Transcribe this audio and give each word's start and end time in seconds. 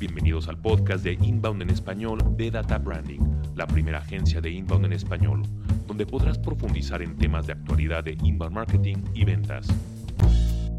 Bienvenidos 0.00 0.48
al 0.48 0.58
podcast 0.58 1.04
de 1.04 1.12
Inbound 1.12 1.60
en 1.60 1.68
español 1.68 2.20
de 2.38 2.50
Data 2.50 2.78
Branding, 2.78 3.20
la 3.54 3.66
primera 3.66 3.98
agencia 3.98 4.40
de 4.40 4.48
Inbound 4.48 4.86
en 4.86 4.94
español, 4.94 5.42
donde 5.86 6.06
podrás 6.06 6.38
profundizar 6.38 7.02
en 7.02 7.18
temas 7.18 7.46
de 7.46 7.52
actualidad 7.52 8.02
de 8.02 8.16
Inbound 8.22 8.54
Marketing 8.54 8.96
y 9.12 9.26
ventas. 9.26 9.68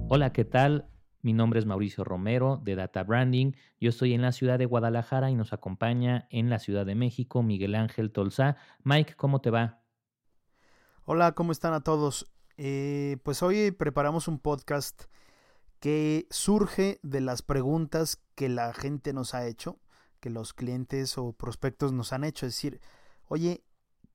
Hola, 0.09 0.33
¿qué 0.33 0.43
tal? 0.43 0.87
Mi 1.21 1.33
nombre 1.33 1.59
es 1.59 1.67
Mauricio 1.67 2.03
Romero 2.03 2.59
de 2.63 2.73
Data 2.73 3.03
Branding. 3.03 3.51
Yo 3.79 3.89
estoy 3.89 4.15
en 4.15 4.23
la 4.23 4.31
ciudad 4.31 4.57
de 4.57 4.65
Guadalajara 4.65 5.29
y 5.29 5.35
nos 5.35 5.53
acompaña 5.53 6.25
en 6.31 6.49
la 6.49 6.57
Ciudad 6.57 6.87
de 6.87 6.95
México 6.95 7.43
Miguel 7.43 7.75
Ángel 7.75 8.11
Tolzá. 8.11 8.57
Mike, 8.83 9.13
¿cómo 9.17 9.39
te 9.39 9.51
va? 9.51 9.83
Hola, 11.05 11.33
¿cómo 11.33 11.51
están 11.51 11.75
a 11.75 11.81
todos? 11.81 12.33
Eh, 12.57 13.17
pues 13.21 13.43
hoy 13.43 13.69
preparamos 13.69 14.27
un 14.27 14.39
podcast 14.39 15.03
que 15.81 16.27
surge 16.29 16.99
de 17.01 17.21
las 17.21 17.41
preguntas 17.41 18.21
que 18.35 18.49
la 18.49 18.71
gente 18.71 19.13
nos 19.13 19.33
ha 19.33 19.47
hecho, 19.47 19.79
que 20.19 20.29
los 20.29 20.53
clientes 20.53 21.17
o 21.17 21.33
prospectos 21.33 21.91
nos 21.91 22.13
han 22.13 22.23
hecho. 22.23 22.45
Es 22.45 22.53
decir, 22.53 22.79
oye, 23.27 23.65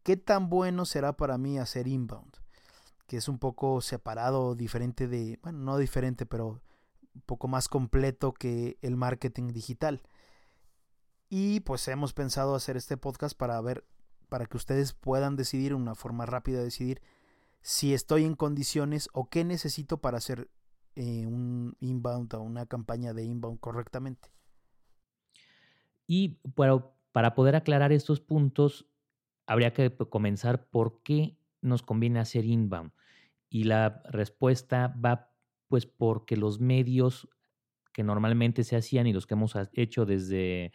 ¿qué 0.05 0.17
tan 0.17 0.49
bueno 0.49 0.87
será 0.87 1.17
para 1.17 1.39
mí 1.39 1.59
hacer 1.59 1.89
inbound? 1.89 2.37
Que 3.09 3.17
es 3.17 3.29
un 3.29 3.41
poco 3.41 3.81
separado, 3.81 4.55
diferente 4.55 5.09
de, 5.09 5.41
bueno, 5.43 5.59
no 5.59 5.77
diferente, 5.77 6.25
pero 6.25 6.63
un 7.15 7.23
poco 7.23 7.49
más 7.49 7.67
completo 7.67 8.33
que 8.33 8.79
el 8.81 8.97
marketing 8.97 9.49
digital. 9.53 10.03
Y 11.29 11.61
pues 11.61 11.89
hemos 11.89 12.13
pensado 12.13 12.55
hacer 12.55 12.77
este 12.77 12.97
podcast 12.97 13.37
para 13.37 13.61
ver, 13.61 13.85
para 14.29 14.47
que 14.47 14.57
ustedes 14.57 14.93
puedan 14.93 15.35
decidir, 15.35 15.75
una 15.75 15.97
forma 15.97 16.27
rápida 16.27 16.59
de 16.59 16.65
decidir 16.67 17.03
si 17.61 17.93
estoy 17.93 18.25
en 18.25 18.37
condiciones 18.37 19.09
o 19.13 19.29
qué 19.29 19.43
necesito 19.43 19.99
para 19.99 20.19
hacer 20.19 20.49
eh, 20.97 21.27
un 21.27 21.77
inbound 21.81 22.35
o 22.35 22.43
una 22.43 22.67
campaña 22.67 23.13
de 23.13 23.25
inbound 23.25 23.61
correctamente. 23.61 24.31
Y 26.07 26.41
para, 26.55 26.93
para 27.13 27.35
poder 27.35 27.57
aclarar 27.57 27.93
estos 27.93 28.21
puntos, 28.21 28.87
habría 29.47 29.73
que 29.73 29.95
comenzar 29.95 30.69
por 30.69 31.03
qué 31.03 31.39
nos 31.61 31.83
conviene 31.83 32.19
hacer 32.19 32.45
inbound. 32.45 32.93
Y 33.49 33.65
la 33.65 34.03
respuesta 34.11 34.89
va 34.89 35.33
pues 35.69 35.87
porque 35.87 36.37
los 36.37 36.61
medios 36.61 37.29
que 37.93 38.03
normalmente 38.03 38.65
se 38.65 38.77
hacían 38.77 39.07
y 39.07 39.13
los 39.13 39.27
que 39.27 39.35
hemos 39.35 39.55
hecho 39.73 40.07
desde 40.07 40.73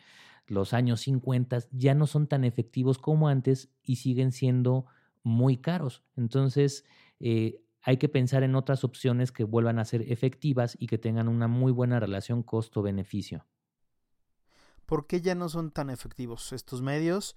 los 0.48 0.74
años 0.74 1.02
50 1.02 1.60
ya 1.72 1.94
no 1.94 2.08
son 2.08 2.28
tan 2.28 2.44
efectivos 2.44 2.98
como 2.98 3.28
antes 3.28 3.72
y 3.84 3.98
siguen 3.98 4.32
siendo 4.32 4.86
muy 5.24 5.58
caros. 5.58 6.04
Entonces, 6.16 6.86
eh, 7.20 7.62
hay 7.82 7.98
que 7.98 8.10
pensar 8.10 8.44
en 8.44 8.56
otras 8.56 8.84
opciones 8.84 9.32
que 9.32 9.44
vuelvan 9.44 9.80
a 9.80 9.86
ser 9.86 10.12
efectivas 10.12 10.76
y 10.80 10.88
que 10.88 10.98
tengan 10.98 11.28
una 11.28 11.48
muy 11.48 11.72
buena 11.72 12.00
relación 12.00 12.44
costo-beneficio. 12.44 13.46
¿Por 14.86 15.08
qué 15.08 15.22
ya 15.22 15.36
no 15.36 15.50
son 15.50 15.72
tan 15.72 15.90
efectivos 15.90 16.52
estos 16.54 16.82
medios? 16.82 17.36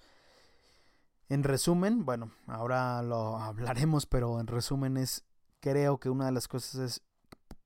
En 1.29 1.43
resumen, 1.43 2.05
bueno, 2.05 2.33
ahora 2.47 3.03
lo 3.03 3.39
hablaremos, 3.39 4.07
pero 4.07 4.41
en 4.41 4.47
resumen 4.47 4.97
es, 4.97 5.25
creo 5.61 5.99
que 5.99 6.11
una 6.11 6.27
de 6.27 6.33
las 6.33 6.49
cosas 6.49 6.75
es 6.81 7.03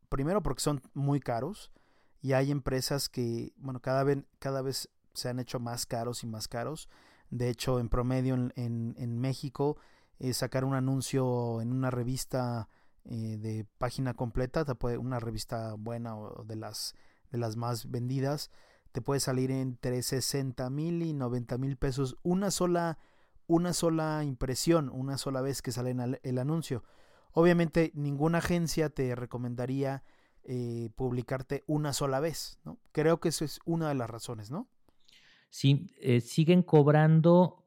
primero 0.09 0.43
porque 0.43 0.61
son 0.61 0.83
muy 0.95 1.21
caros 1.21 1.73
y 2.21 2.33
hay 2.33 2.51
empresas 2.51 3.09
que, 3.09 3.53
bueno, 3.57 3.81
cada 3.81 4.05
vez, 4.05 4.19
cada 4.39 4.63
vez 4.63 4.89
se 5.15 5.29
han 5.29 5.39
hecho 5.39 5.61
más 5.61 5.87
caros 5.87 6.23
y 6.23 6.27
más 6.27 6.49
caros. 6.49 6.89
De 7.31 7.49
hecho, 7.49 7.81
en 7.81 7.89
promedio 7.89 8.35
en, 8.35 8.53
en, 8.97 9.19
México, 9.19 9.77
eh, 10.21 10.33
sacar 10.33 10.65
un 10.65 10.75
anuncio 10.75 11.61
en 11.61 11.73
una 11.73 11.91
revista 11.91 12.69
eh, 13.05 13.37
de 13.39 13.67
página 13.79 14.15
completa, 14.15 14.65
te 14.65 14.75
puede, 14.75 14.99
una 14.99 15.21
revista 15.21 15.75
buena 15.75 16.17
o 16.17 16.45
de 16.45 16.57
las, 16.57 16.95
de 17.31 17.39
las 17.39 17.57
más 17.57 17.91
vendidas, 17.91 18.51
te 18.91 19.01
puede 19.01 19.21
salir 19.21 19.51
entre 19.53 20.03
60 20.03 20.69
mil 20.71 21.03
y 21.03 21.13
90 21.13 21.57
mil 21.59 21.77
pesos 21.77 22.17
una 22.23 22.51
sola, 22.51 22.99
una 23.47 23.73
sola 23.73 24.25
impresión, 24.25 24.91
una 24.93 25.19
sola 25.19 25.41
vez 25.41 25.63
que 25.63 25.71
sale 25.71 25.95
el 26.23 26.39
anuncio. 26.39 26.83
Obviamente 27.33 27.93
ninguna 27.95 28.39
agencia 28.39 28.91
te 28.91 29.15
recomendaría 29.15 30.03
eh, 30.43 30.91
publicarte 30.97 31.63
una 31.69 31.93
sola 31.93 32.19
vez, 32.19 32.59
¿no? 32.65 32.81
Creo 32.91 33.21
que 33.21 33.29
eso 33.29 33.45
es 33.45 33.61
una 33.65 33.89
de 33.89 33.95
las 33.95 34.11
razones, 34.11 34.51
¿no? 34.51 34.69
Sí, 35.51 35.91
siguen 36.25 36.63
cobrando 36.63 37.65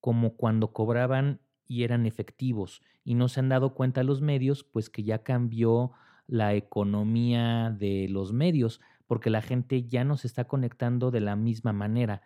como 0.00 0.36
cuando 0.36 0.72
cobraban 0.72 1.40
y 1.70 1.84
eran 1.84 2.04
efectivos 2.04 2.82
y 3.04 3.14
no 3.14 3.28
se 3.28 3.38
han 3.38 3.48
dado 3.48 3.74
cuenta 3.74 4.02
los 4.02 4.20
medios, 4.20 4.64
pues 4.64 4.90
que 4.90 5.04
ya 5.04 5.22
cambió 5.22 5.92
la 6.26 6.54
economía 6.54 7.70
de 7.70 8.08
los 8.10 8.32
medios, 8.32 8.80
porque 9.06 9.30
la 9.30 9.40
gente 9.40 9.86
ya 9.86 10.02
no 10.02 10.16
se 10.16 10.26
está 10.26 10.48
conectando 10.48 11.12
de 11.12 11.20
la 11.20 11.36
misma 11.36 11.72
manera. 11.72 12.22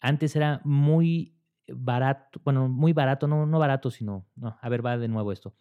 Antes 0.00 0.36
era 0.36 0.60
muy 0.62 1.34
barato, 1.66 2.40
bueno, 2.44 2.68
muy 2.68 2.92
barato, 2.92 3.26
no, 3.26 3.44
no 3.44 3.58
barato, 3.58 3.90
sino, 3.90 4.28
no, 4.36 4.56
a 4.62 4.68
ver, 4.68 4.86
va 4.86 4.98
de 4.98 5.08
nuevo 5.08 5.32
esto. 5.32 5.56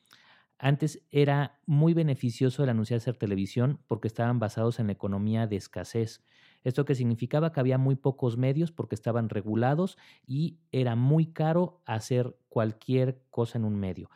Antes 0.60 1.04
era 1.10 1.60
muy 1.66 1.96
beneficioso 1.96 2.64
el 2.64 2.70
anunciar 2.70 3.00
ser 3.00 3.18
televisión 3.18 3.82
porque 3.88 4.08
estaban 4.08 4.38
basados 4.38 4.80
en 4.80 4.86
la 4.86 4.94
economía 4.94 5.48
de 5.48 5.56
escasez. 5.56 6.24
Esto 6.70 6.86
que 6.86 6.96
significaba 6.96 7.52
que 7.52 7.60
había 7.60 7.78
muy 7.78 7.96
pocos 7.96 8.38
medios 8.38 8.72
porque 8.72 8.96
estaban 8.96 9.30
regulados 9.30 9.98
y 10.26 10.60
era 10.72 10.96
muy 10.96 11.28
caro 11.28 11.82
hacer 11.86 12.38
cualquier 12.48 13.22
cosa 13.30 13.58
en 13.58 13.66
un 13.66 13.76
medio. 13.76 14.10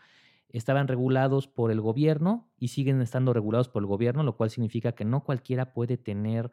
Estaban 0.50 0.88
regulados 0.88 1.47
por 1.47 1.72
el 1.72 1.81
gobierno 1.81 2.52
y 2.59 2.68
siguen 2.68 3.02
estando 3.02 3.34
regulados 3.34 3.69
por 3.69 3.81
el 3.81 3.88
gobierno, 3.88 4.22
lo 4.22 4.38
cual 4.38 4.52
significa 4.52 4.92
que 4.92 5.03
no 5.03 5.24
cualquiera 5.24 5.74
puede 5.74 5.97
tener 5.97 6.52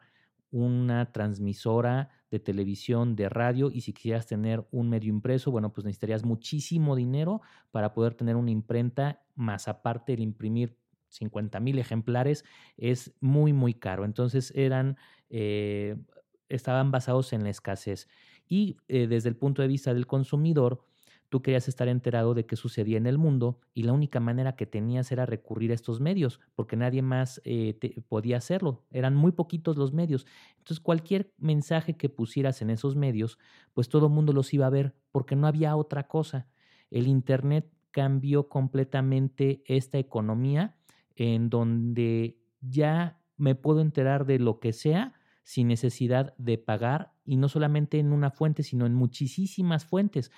una 0.49 1.11
transmisora 1.11 2.09
de 2.31 2.39
televisión, 2.39 3.15
de 3.15 3.29
radio, 3.29 3.69
y 3.71 3.81
si 3.81 3.93
quisieras 3.93 4.25
tener 4.25 4.67
un 4.71 4.89
medio 4.89 5.09
impreso, 5.09 5.51
bueno, 5.51 5.71
pues 5.71 5.85
necesitarías 5.85 6.25
muchísimo 6.25 6.95
dinero 6.95 7.41
para 7.71 7.93
poder 7.93 8.15
tener 8.15 8.35
una 8.35 8.51
imprenta, 8.51 9.21
más 9.35 9.67
aparte 9.67 10.13
el 10.13 10.19
imprimir 10.19 10.80
50 11.11 11.59
mil 11.59 11.79
ejemplares, 11.79 12.45
es 12.77 13.13
muy, 13.21 13.53
muy 13.53 13.73
caro. 13.73 14.05
Entonces 14.05 14.51
eran, 14.55 14.97
eh, 15.29 15.97
estaban 16.49 16.91
basados 16.91 17.33
en 17.33 17.43
la 17.43 17.49
escasez. 17.49 18.07
Y 18.47 18.77
eh, 18.87 19.07
desde 19.07 19.29
el 19.29 19.37
punto 19.37 19.61
de 19.61 19.67
vista 19.67 19.93
del 19.93 20.07
consumidor, 20.07 20.85
Tú 21.31 21.41
querías 21.41 21.69
estar 21.69 21.87
enterado 21.87 22.33
de 22.33 22.45
qué 22.45 22.57
sucedía 22.57 22.97
en 22.97 23.07
el 23.07 23.17
mundo 23.17 23.61
y 23.73 23.83
la 23.83 23.93
única 23.93 24.19
manera 24.19 24.57
que 24.57 24.65
tenías 24.65 25.13
era 25.13 25.25
recurrir 25.25 25.71
a 25.71 25.75
estos 25.75 26.01
medios, 26.01 26.41
porque 26.55 26.75
nadie 26.75 27.01
más 27.01 27.41
eh, 27.45 27.79
podía 28.09 28.35
hacerlo. 28.35 28.85
Eran 28.91 29.15
muy 29.15 29.31
poquitos 29.31 29.77
los 29.77 29.93
medios. 29.93 30.27
Entonces 30.57 30.81
cualquier 30.81 31.33
mensaje 31.37 31.95
que 31.95 32.09
pusieras 32.09 32.61
en 32.61 32.69
esos 32.69 32.97
medios, 32.97 33.39
pues 33.73 33.87
todo 33.87 34.07
el 34.07 34.11
mundo 34.11 34.33
los 34.33 34.53
iba 34.53 34.67
a 34.67 34.69
ver, 34.69 34.93
porque 35.13 35.37
no 35.37 35.47
había 35.47 35.77
otra 35.77 36.05
cosa. 36.09 36.49
El 36.89 37.07
Internet 37.07 37.71
cambió 37.91 38.49
completamente 38.49 39.63
esta 39.67 39.99
economía 39.99 40.75
en 41.15 41.49
donde 41.49 42.37
ya 42.61 43.19
me 43.37 43.55
puedo 43.55 43.81
enterar 43.81 44.25
de 44.25 44.39
lo 44.39 44.59
que 44.59 44.73
sea 44.73 45.13
sin 45.43 45.67
necesidad 45.67 46.35
de 46.37 46.57
pagar 46.57 47.13
y 47.25 47.35
no 47.37 47.49
solamente 47.49 47.99
en 47.99 48.13
una 48.13 48.29
fuente, 48.29 48.63
sino 48.63 48.85
en 48.85 48.93
muchísimas 48.93 49.85
fuentes 49.85 50.31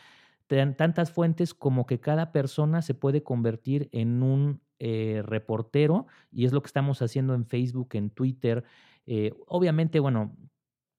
tantas 0.75 1.11
fuentes 1.11 1.53
como 1.53 1.85
que 1.85 1.99
cada 1.99 2.31
persona 2.31 2.81
se 2.81 2.93
puede 2.93 3.23
convertir 3.23 3.89
en 3.91 4.21
un 4.21 4.61
eh, 4.79 5.21
reportero 5.23 6.07
y 6.31 6.45
es 6.45 6.53
lo 6.53 6.61
que 6.61 6.67
estamos 6.67 7.01
haciendo 7.01 7.33
en 7.33 7.45
Facebook, 7.45 7.89
en 7.93 8.09
Twitter. 8.09 8.63
Eh, 9.05 9.33
obviamente, 9.47 9.99
bueno, 9.99 10.35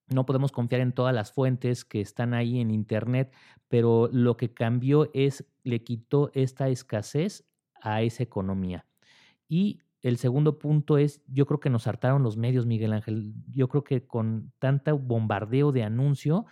no 0.09 0.27
podemos 0.27 0.53
confiar 0.53 0.81
en 0.81 0.93
todas 0.93 1.15
las 1.15 1.33
fuentes 1.33 1.85
que 1.85 2.01
están 2.01 2.35
ahí 2.35 2.61
en 2.61 2.71
Internet, 2.71 3.33
pero 3.69 4.09
lo 4.13 4.37
que 4.37 4.53
cambió 4.53 5.11
es, 5.15 5.47
le 5.63 5.83
quitó 5.83 6.31
esta 6.35 6.69
escasez 6.69 7.47
a 7.81 8.03
esa 8.03 8.23
economía. 8.23 8.87
Y 9.49 9.81
el 10.03 10.19
segundo 10.19 10.59
punto 10.59 10.99
es, 10.99 11.23
yo 11.27 11.47
creo 11.47 11.61
que 11.61 11.71
nos 11.71 11.87
hartaron 11.87 12.23
los 12.23 12.37
medios, 12.37 12.67
Miguel 12.67 12.93
Ángel. 12.93 13.35
Yo 13.51 13.69
creo 13.69 13.85
que 13.85 14.07
con 14.07 14.53
tanto 14.59 14.99
bombardeo 14.99 15.73
de 15.73 15.83
anuncio, 15.83 16.47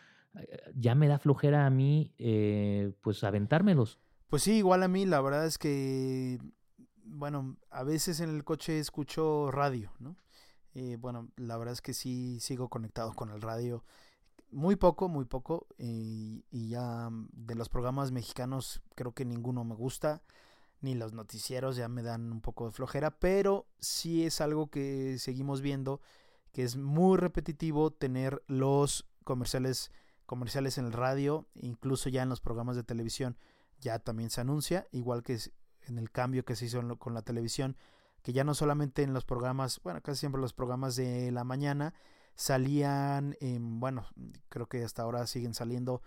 ya 0.74 0.94
me 0.94 1.08
da 1.08 1.18
flojera 1.18 1.66
a 1.66 1.70
mí, 1.70 2.14
eh, 2.18 2.94
pues 3.02 3.22
aventármelos. 3.24 3.98
Pues 4.28 4.42
sí, 4.42 4.54
igual 4.54 4.82
a 4.82 4.88
mí, 4.88 5.04
la 5.04 5.20
verdad 5.20 5.46
es 5.46 5.58
que, 5.58 6.38
bueno, 7.04 7.58
a 7.70 7.82
veces 7.82 8.20
en 8.20 8.30
el 8.30 8.44
coche 8.44 8.78
escucho 8.78 9.50
radio, 9.50 9.92
¿no? 9.98 10.16
Eh, 10.74 10.96
bueno, 10.98 11.28
la 11.36 11.58
verdad 11.58 11.74
es 11.74 11.82
que 11.82 11.92
sí 11.92 12.40
sigo 12.40 12.70
conectado 12.70 13.12
con 13.12 13.30
el 13.30 13.42
radio. 13.42 13.84
Muy 14.50 14.76
poco, 14.76 15.08
muy 15.08 15.26
poco. 15.26 15.66
y 15.78 16.68
ya 16.68 17.10
de 17.32 17.54
los 17.54 17.68
programas 17.68 18.12
mexicanos 18.12 18.82
creo 18.94 19.12
que 19.12 19.24
ninguno 19.24 19.64
me 19.64 19.74
gusta. 19.74 20.22
Ni 20.82 20.94
los 20.94 21.14
noticieros 21.14 21.76
ya 21.76 21.88
me 21.88 22.02
dan 22.02 22.30
un 22.30 22.42
poco 22.42 22.66
de 22.66 22.72
flojera. 22.72 23.18
Pero 23.18 23.66
sí 23.80 24.26
es 24.26 24.40
algo 24.40 24.68
que 24.68 25.16
seguimos 25.18 25.62
viendo. 25.62 26.00
Que 26.52 26.62
es 26.62 26.76
muy 26.76 27.16
repetitivo 27.16 27.90
tener 27.90 28.42
los 28.46 29.08
comerciales 29.24 29.90
comerciales 30.26 30.78
en 30.78 30.86
el 30.86 30.92
radio, 30.92 31.46
incluso 31.54 32.08
ya 32.08 32.22
en 32.22 32.30
los 32.30 32.40
programas 32.40 32.74
de 32.74 32.82
televisión 32.82 33.36
ya 33.80 33.98
también 33.98 34.30
se 34.30 34.40
anuncia, 34.40 34.86
igual 34.90 35.22
que 35.22 35.38
en 35.82 35.98
el 35.98 36.10
cambio 36.10 36.44
que 36.44 36.56
se 36.56 36.64
hizo 36.64 36.80
con 36.98 37.12
la 37.12 37.22
televisión, 37.22 37.76
que 38.22 38.32
ya 38.32 38.42
no 38.42 38.54
solamente 38.54 39.02
en 39.02 39.12
los 39.12 39.24
programas, 39.24 39.80
bueno, 39.82 40.00
casi 40.00 40.20
siempre 40.20 40.40
los 40.40 40.54
programas 40.54 40.96
de 40.96 41.30
la 41.32 41.44
mañana, 41.44 41.92
salían, 42.34 43.36
bueno, 43.60 44.06
creo 44.48 44.68
que 44.68 44.84
hasta 44.84 45.02
ahora 45.02 45.26
siguen 45.26 45.52
saliendo 45.52 46.00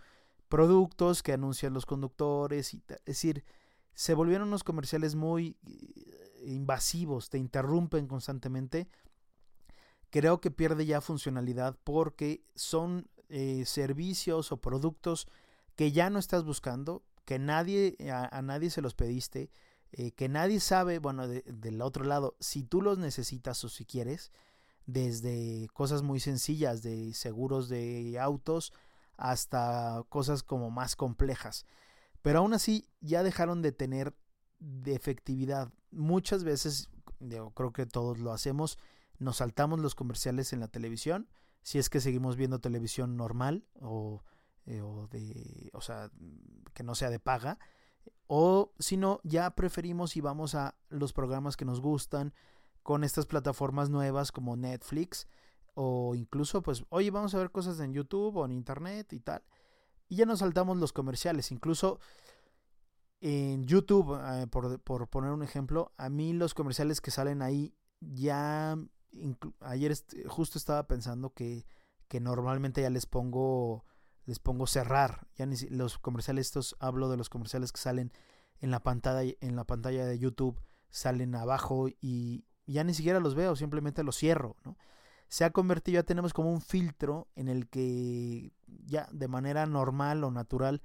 productos 0.47 1.21
que 1.21 1.33
anuncian 1.33 1.73
los 1.73 1.85
conductores, 1.85 2.73
y, 2.73 2.81
es 2.87 3.05
decir, 3.05 3.43
se 3.95 4.13
volvieron 4.13 4.49
unos 4.49 4.63
comerciales 4.63 5.15
muy 5.15 5.57
eh, 5.65 6.43
invasivos, 6.45 7.29
te 7.29 7.37
interrumpen 7.37 8.07
constantemente. 8.07 8.87
Creo 10.09 10.41
que 10.41 10.51
pierde 10.51 10.85
ya 10.85 11.01
funcionalidad 11.01 11.77
porque 11.83 12.43
son 12.55 13.07
eh, 13.29 13.63
servicios 13.65 14.51
o 14.51 14.57
productos 14.57 15.27
que 15.75 15.93
ya 15.93 16.09
no 16.09 16.19
estás 16.19 16.43
buscando, 16.43 17.03
que 17.23 17.39
nadie, 17.39 17.97
a, 18.11 18.41
nadie 18.41 18.69
se 18.69 18.81
los 18.81 18.93
pediste, 18.93 19.49
eh, 19.91 20.11
que 20.11 20.29
nadie 20.29 20.59
sabe, 20.59 20.99
bueno, 20.99 21.27
del 21.27 21.81
otro 21.81 22.03
lado, 22.03 22.35
si 22.39 22.63
tú 22.63 22.81
los 22.81 22.97
necesitas 22.97 23.63
o 23.63 23.69
si 23.69 23.85
quieres, 23.85 24.31
desde 24.85 25.67
cosas 25.73 26.03
muy 26.03 26.19
sencillas 26.19 26.83
de 26.83 27.13
seguros 27.13 27.69
de 27.69 28.19
autos 28.19 28.73
hasta 29.17 30.03
cosas 30.09 30.43
como 30.43 30.69
más 30.69 30.95
complejas. 30.95 31.65
Pero 32.25 32.39
aún 32.39 32.55
así 32.55 32.89
ya 33.01 33.21
dejaron 33.21 33.61
de 33.61 33.71
tener 33.71 34.15
de 34.57 34.95
efectividad. 34.95 35.71
Muchas 35.91 36.43
veces, 36.43 36.89
creo 37.53 37.71
que 37.71 37.85
todos 37.85 38.17
lo 38.17 38.31
hacemos, 38.33 38.79
nos 39.19 39.37
saltamos 39.37 39.79
los 39.79 39.93
comerciales 39.93 40.51
en 40.51 40.59
la 40.59 40.67
televisión, 40.67 41.29
si 41.61 41.77
es 41.77 41.87
que 41.87 42.01
seguimos 42.01 42.35
viendo 42.35 42.57
televisión 42.57 43.15
normal 43.15 43.67
o, 43.79 44.23
eh, 44.65 44.81
o 44.81 45.05
de, 45.05 45.69
o 45.73 45.81
sea, 45.81 46.09
que 46.73 46.81
no 46.81 46.95
sea 46.95 47.11
de 47.11 47.19
paga, 47.19 47.59
o 48.25 48.73
si 48.79 48.97
no, 48.97 49.19
ya 49.23 49.51
preferimos 49.51 50.17
y 50.17 50.21
vamos 50.21 50.55
a 50.55 50.73
los 50.89 51.13
programas 51.13 51.55
que 51.55 51.65
nos 51.65 51.79
gustan 51.79 52.33
con 52.81 53.03
estas 53.03 53.27
plataformas 53.27 53.91
nuevas 53.91 54.31
como 54.31 54.55
Netflix 54.55 55.27
o 55.75 56.15
incluso 56.15 56.63
pues, 56.63 56.85
oye, 56.89 57.11
vamos 57.11 57.35
a 57.35 57.37
ver 57.37 57.51
cosas 57.51 57.79
en 57.81 57.93
YouTube 57.93 58.37
o 58.37 58.45
en 58.45 58.51
Internet 58.51 59.13
y 59.13 59.19
tal. 59.19 59.43
Y 60.07 60.17
ya 60.17 60.25
nos 60.25 60.39
saltamos 60.39 60.77
los 60.77 60.93
comerciales, 60.93 61.51
incluso 61.51 61.99
en 63.21 63.65
YouTube, 63.65 64.19
eh, 64.21 64.47
por, 64.47 64.79
por, 64.81 65.07
poner 65.07 65.31
un 65.31 65.43
ejemplo, 65.43 65.93
a 65.97 66.09
mí 66.09 66.33
los 66.33 66.53
comerciales 66.53 67.01
que 67.01 67.11
salen 67.11 67.41
ahí 67.41 67.73
ya, 67.99 68.77
ayer 69.61 69.95
justo 70.27 70.57
estaba 70.57 70.87
pensando 70.87 71.33
que, 71.33 71.65
que 72.07 72.19
normalmente 72.19 72.81
ya 72.81 72.89
les 72.89 73.05
pongo 73.05 73.85
les 74.25 74.39
pongo 74.39 74.67
cerrar. 74.67 75.27
Ya 75.35 75.45
ni 75.45 75.55
los 75.69 75.97
comerciales 75.97 76.47
estos 76.47 76.75
hablo 76.79 77.09
de 77.09 77.17
los 77.17 77.29
comerciales 77.29 77.71
que 77.71 77.79
salen 77.79 78.11
en 78.59 78.71
la 78.71 78.81
pantalla 78.81 79.33
en 79.41 79.55
la 79.55 79.65
pantalla 79.65 80.05
de 80.05 80.19
YouTube 80.19 80.59
salen 80.89 81.35
abajo 81.35 81.87
y 82.01 82.45
ya 82.65 82.83
ni 82.83 82.93
siquiera 82.93 83.19
los 83.19 83.35
veo, 83.35 83.55
simplemente 83.55 84.03
los 84.03 84.17
cierro, 84.17 84.55
¿no? 84.63 84.77
Se 85.27 85.43
ha 85.43 85.51
convertido, 85.51 85.95
ya 85.95 86.03
tenemos 86.03 86.33
como 86.33 86.51
un 86.51 86.61
filtro 86.61 87.27
en 87.35 87.47
el 87.47 87.67
que 87.67 88.53
ya 88.85 89.07
de 89.11 89.27
manera 89.27 89.65
normal 89.65 90.23
o 90.23 90.31
natural 90.31 90.81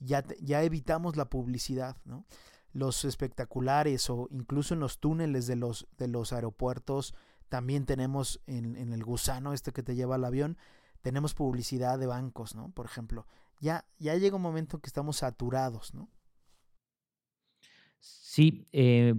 ya, 0.00 0.24
ya 0.40 0.62
evitamos 0.62 1.16
la 1.16 1.30
publicidad, 1.30 1.96
¿no? 2.04 2.26
Los 2.72 3.04
espectaculares 3.04 4.10
o 4.10 4.28
incluso 4.30 4.74
en 4.74 4.80
los 4.80 4.98
túneles 4.98 5.46
de 5.46 5.56
los, 5.56 5.86
de 5.96 6.08
los 6.08 6.32
aeropuertos 6.32 7.14
también 7.48 7.86
tenemos 7.86 8.40
en, 8.46 8.76
en 8.76 8.92
el 8.92 9.04
gusano 9.04 9.52
este 9.52 9.72
que 9.72 9.82
te 9.82 9.94
lleva 9.94 10.16
al 10.16 10.24
avión, 10.24 10.58
tenemos 11.02 11.34
publicidad 11.34 11.98
de 11.98 12.06
bancos, 12.06 12.56
¿no? 12.56 12.70
Por 12.72 12.86
ejemplo, 12.86 13.26
ya, 13.60 13.86
ya 13.98 14.16
llega 14.16 14.36
un 14.36 14.42
momento 14.42 14.76
en 14.76 14.80
que 14.80 14.88
estamos 14.88 15.18
saturados, 15.18 15.94
¿no? 15.94 16.10
Sí, 18.00 18.66
eh, 18.72 19.14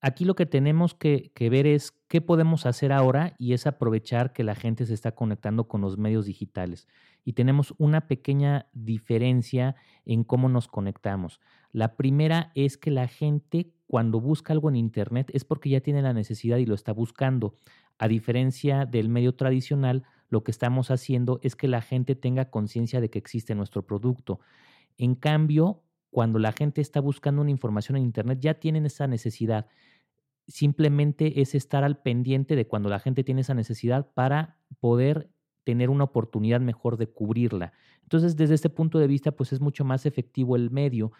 aquí 0.00 0.24
lo 0.24 0.34
que 0.34 0.46
tenemos 0.46 0.94
que, 0.94 1.32
que, 1.34 1.50
ver 1.50 1.66
es 1.66 1.92
qué 2.10 2.20
podemos 2.20 2.66
hacer 2.66 2.90
ahora 2.90 3.36
y 3.38 3.52
es 3.52 3.68
aprovechar 3.68 4.32
que 4.32 4.42
la 4.42 4.56
gente 4.56 4.84
se 4.84 4.94
está 4.94 5.12
conectando 5.12 5.68
con 5.68 5.80
los 5.80 5.96
medios 5.96 6.26
digitales. 6.26 6.88
Y 7.24 7.34
tenemos 7.34 7.72
una 7.78 8.08
pequeña 8.08 8.66
diferencia 8.72 9.76
en 10.04 10.24
cómo 10.24 10.48
nos 10.48 10.66
conectamos. 10.66 11.40
La 11.70 11.94
primera 11.94 12.50
es 12.56 12.76
que 12.76 12.90
la 12.90 13.06
gente 13.06 13.70
cuando 13.86 14.20
busca 14.20 14.52
algo 14.52 14.68
en 14.68 14.74
Internet 14.74 15.30
es 15.32 15.44
porque 15.44 15.70
ya 15.70 15.82
tiene 15.82 16.02
la 16.02 16.12
necesidad 16.12 16.56
y 16.56 16.66
lo 16.66 16.74
está 16.74 16.92
buscando. 16.92 17.54
A 17.96 18.08
diferencia 18.08 18.86
del 18.86 19.08
medio 19.08 19.36
tradicional, 19.36 20.02
lo 20.30 20.42
que 20.42 20.50
estamos 20.50 20.90
haciendo 20.90 21.38
es 21.44 21.54
que 21.54 21.68
la 21.68 21.80
gente 21.80 22.16
tenga 22.16 22.50
conciencia 22.50 23.00
de 23.00 23.08
que 23.08 23.20
existe 23.20 23.54
nuestro 23.54 23.86
producto. 23.86 24.40
En 24.98 25.14
cambio, 25.14 25.84
cuando 26.10 26.40
la 26.40 26.50
gente 26.50 26.80
está 26.80 26.98
buscando 27.00 27.40
una 27.40 27.52
información 27.52 27.96
en 27.96 28.02
Internet, 28.02 28.40
ya 28.40 28.54
tienen 28.54 28.84
esa 28.84 29.06
necesidad. 29.06 29.68
Simplemente 30.50 31.40
es 31.40 31.54
estar 31.54 31.84
al 31.84 32.02
pendiente 32.02 32.56
de 32.56 32.66
cuando 32.66 32.88
la 32.88 32.98
gente 32.98 33.22
tiene 33.22 33.42
esa 33.42 33.54
necesidad 33.54 34.10
para 34.12 34.58
poder 34.80 35.30
tener 35.62 35.90
una 35.90 36.04
oportunidad 36.04 36.60
mejor 36.60 36.96
de 36.96 37.06
cubrirla. 37.06 37.72
Entonces, 38.02 38.36
desde 38.36 38.54
este 38.54 38.68
punto 38.68 38.98
de 38.98 39.06
vista, 39.06 39.30
pues 39.30 39.52
es 39.52 39.60
mucho 39.60 39.84
más 39.84 40.06
efectivo 40.06 40.56
el 40.56 40.70
medio. 40.70 41.12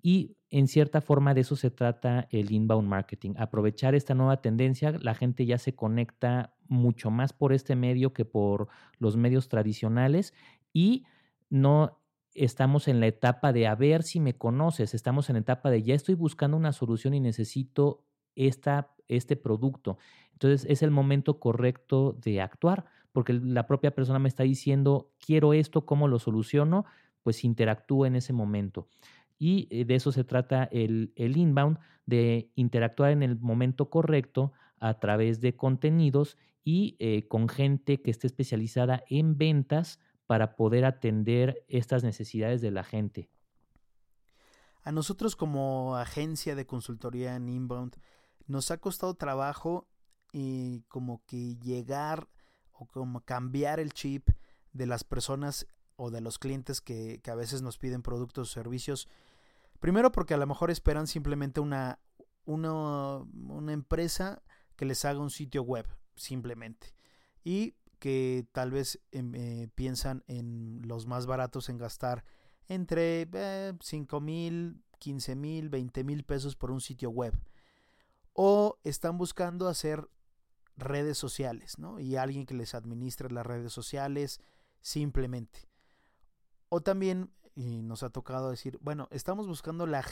Y 0.00 0.38
en 0.48 0.66
cierta 0.66 1.02
forma 1.02 1.34
de 1.34 1.42
eso 1.42 1.56
se 1.56 1.70
trata 1.70 2.26
el 2.30 2.50
inbound 2.50 2.88
marketing, 2.88 3.34
aprovechar 3.36 3.94
esta 3.94 4.14
nueva 4.14 4.40
tendencia, 4.40 4.92
la 4.98 5.14
gente 5.14 5.44
ya 5.44 5.58
se 5.58 5.74
conecta 5.74 6.54
mucho 6.66 7.10
más 7.10 7.34
por 7.34 7.52
este 7.52 7.76
medio 7.76 8.14
que 8.14 8.24
por 8.24 8.68
los 8.98 9.18
medios 9.18 9.50
tradicionales 9.50 10.32
y 10.72 11.04
no 11.50 12.00
estamos 12.32 12.88
en 12.88 13.00
la 13.00 13.08
etapa 13.08 13.52
de 13.52 13.66
a 13.66 13.74
ver 13.74 14.02
si 14.02 14.20
me 14.20 14.38
conoces, 14.38 14.94
estamos 14.94 15.28
en 15.28 15.34
la 15.34 15.40
etapa 15.40 15.70
de 15.70 15.82
ya 15.82 15.94
estoy 15.94 16.14
buscando 16.14 16.56
una 16.56 16.72
solución 16.72 17.12
y 17.12 17.20
necesito 17.20 18.06
esta, 18.46 18.92
este 19.08 19.36
producto. 19.36 19.98
Entonces 20.32 20.66
es 20.70 20.82
el 20.82 20.90
momento 20.90 21.38
correcto 21.38 22.16
de 22.20 22.40
actuar, 22.40 22.86
porque 23.12 23.32
la 23.32 23.66
propia 23.66 23.94
persona 23.94 24.18
me 24.18 24.28
está 24.28 24.44
diciendo, 24.44 25.10
quiero 25.24 25.52
esto, 25.52 25.84
¿cómo 25.84 26.08
lo 26.08 26.18
soluciono? 26.18 26.84
Pues 27.22 27.44
interactúa 27.44 28.06
en 28.06 28.16
ese 28.16 28.32
momento 28.32 28.88
y 29.40 29.66
eh, 29.70 29.86
de 29.86 29.96
eso 29.96 30.12
se 30.12 30.22
trata 30.22 30.64
el, 30.70 31.12
inbound, 31.16 31.78
de 32.06 32.52
interactuar 32.54 33.10
en 33.10 33.24
el 33.24 33.40
momento 33.40 33.88
correcto 33.88 34.52
a 34.78 35.00
través 35.00 35.40
de 35.40 35.56
contenidos 35.56 36.36
y 36.62 36.96
eh, 37.00 37.26
con 37.26 37.48
gente 37.48 38.02
que 38.02 38.10
esté 38.10 38.26
especializada 38.26 39.02
en 39.08 39.38
ventas 39.38 39.98
para 40.26 40.54
poder 40.56 40.84
atender 40.84 41.64
estas 41.68 42.04
necesidades 42.04 42.60
de 42.60 42.70
la 42.70 42.84
gente. 42.84 43.30
A 44.82 44.92
nosotros 44.92 45.36
como 45.36 45.96
agencia 45.96 46.54
de 46.54 46.66
consultoría 46.66 47.34
en 47.34 47.48
Inbound 47.48 47.96
nos 48.50 48.70
ha 48.70 48.78
costado 48.78 49.14
trabajo 49.14 49.88
eh, 50.32 50.82
como 50.88 51.22
que 51.26 51.56
llegar 51.56 52.28
o 52.72 52.86
como 52.86 53.24
cambiar 53.24 53.80
el 53.80 53.92
chip 53.92 54.28
de 54.72 54.86
las 54.86 55.04
personas 55.04 55.66
o 55.96 56.10
de 56.10 56.20
los 56.20 56.38
clientes 56.38 56.80
que, 56.80 57.20
a 57.26 57.34
veces 57.34 57.62
nos 57.62 57.78
piden 57.78 58.02
productos 58.02 58.50
o 58.50 58.52
servicios 58.52 59.08
Primero 59.80 60.12
porque 60.12 60.34
a 60.34 60.36
lo 60.36 60.46
mejor 60.46 60.70
esperan 60.70 61.06
simplemente 61.06 61.58
una, 61.58 62.00
una, 62.44 63.16
una 63.16 63.72
empresa 63.72 64.42
que 64.76 64.84
les 64.84 65.06
haga 65.06 65.20
un 65.20 65.30
sitio 65.30 65.62
web, 65.62 65.86
simplemente. 66.16 66.94
Y 67.42 67.76
que 67.98 68.46
tal 68.52 68.70
vez 68.70 69.00
em, 69.10 69.34
eh, 69.34 69.68
piensan 69.74 70.22
en 70.26 70.82
los 70.84 71.06
más 71.06 71.24
baratos 71.24 71.70
en 71.70 71.78
gastar 71.78 72.24
entre 72.68 73.26
eh, 73.32 73.72
5 73.80 74.20
mil, 74.20 74.82
15 74.98 75.34
mil, 75.34 75.70
20 75.70 76.04
mil 76.04 76.24
pesos 76.24 76.56
por 76.56 76.70
un 76.70 76.82
sitio 76.82 77.08
web. 77.08 77.34
O 78.42 78.78
están 78.84 79.18
buscando 79.18 79.68
hacer 79.68 80.08
redes 80.74 81.18
sociales, 81.18 81.78
¿no? 81.78 82.00
Y 82.00 82.16
alguien 82.16 82.46
que 82.46 82.54
les 82.54 82.74
administre 82.74 83.30
las 83.30 83.44
redes 83.44 83.70
sociales 83.70 84.40
simplemente. 84.80 85.68
O 86.70 86.80
también 86.80 87.34
y 87.54 87.82
nos 87.82 88.02
ha 88.02 88.08
tocado 88.08 88.48
decir, 88.48 88.78
bueno, 88.80 89.08
estamos 89.10 89.46
buscando 89.46 89.86
la, 89.86 90.02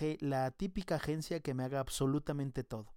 típica 0.51 0.97
agencia 0.97 1.41
que 1.41 1.55
me 1.55 1.65
haga 1.65 1.81
absolutamente 1.81 2.65
todo. 2.65 2.93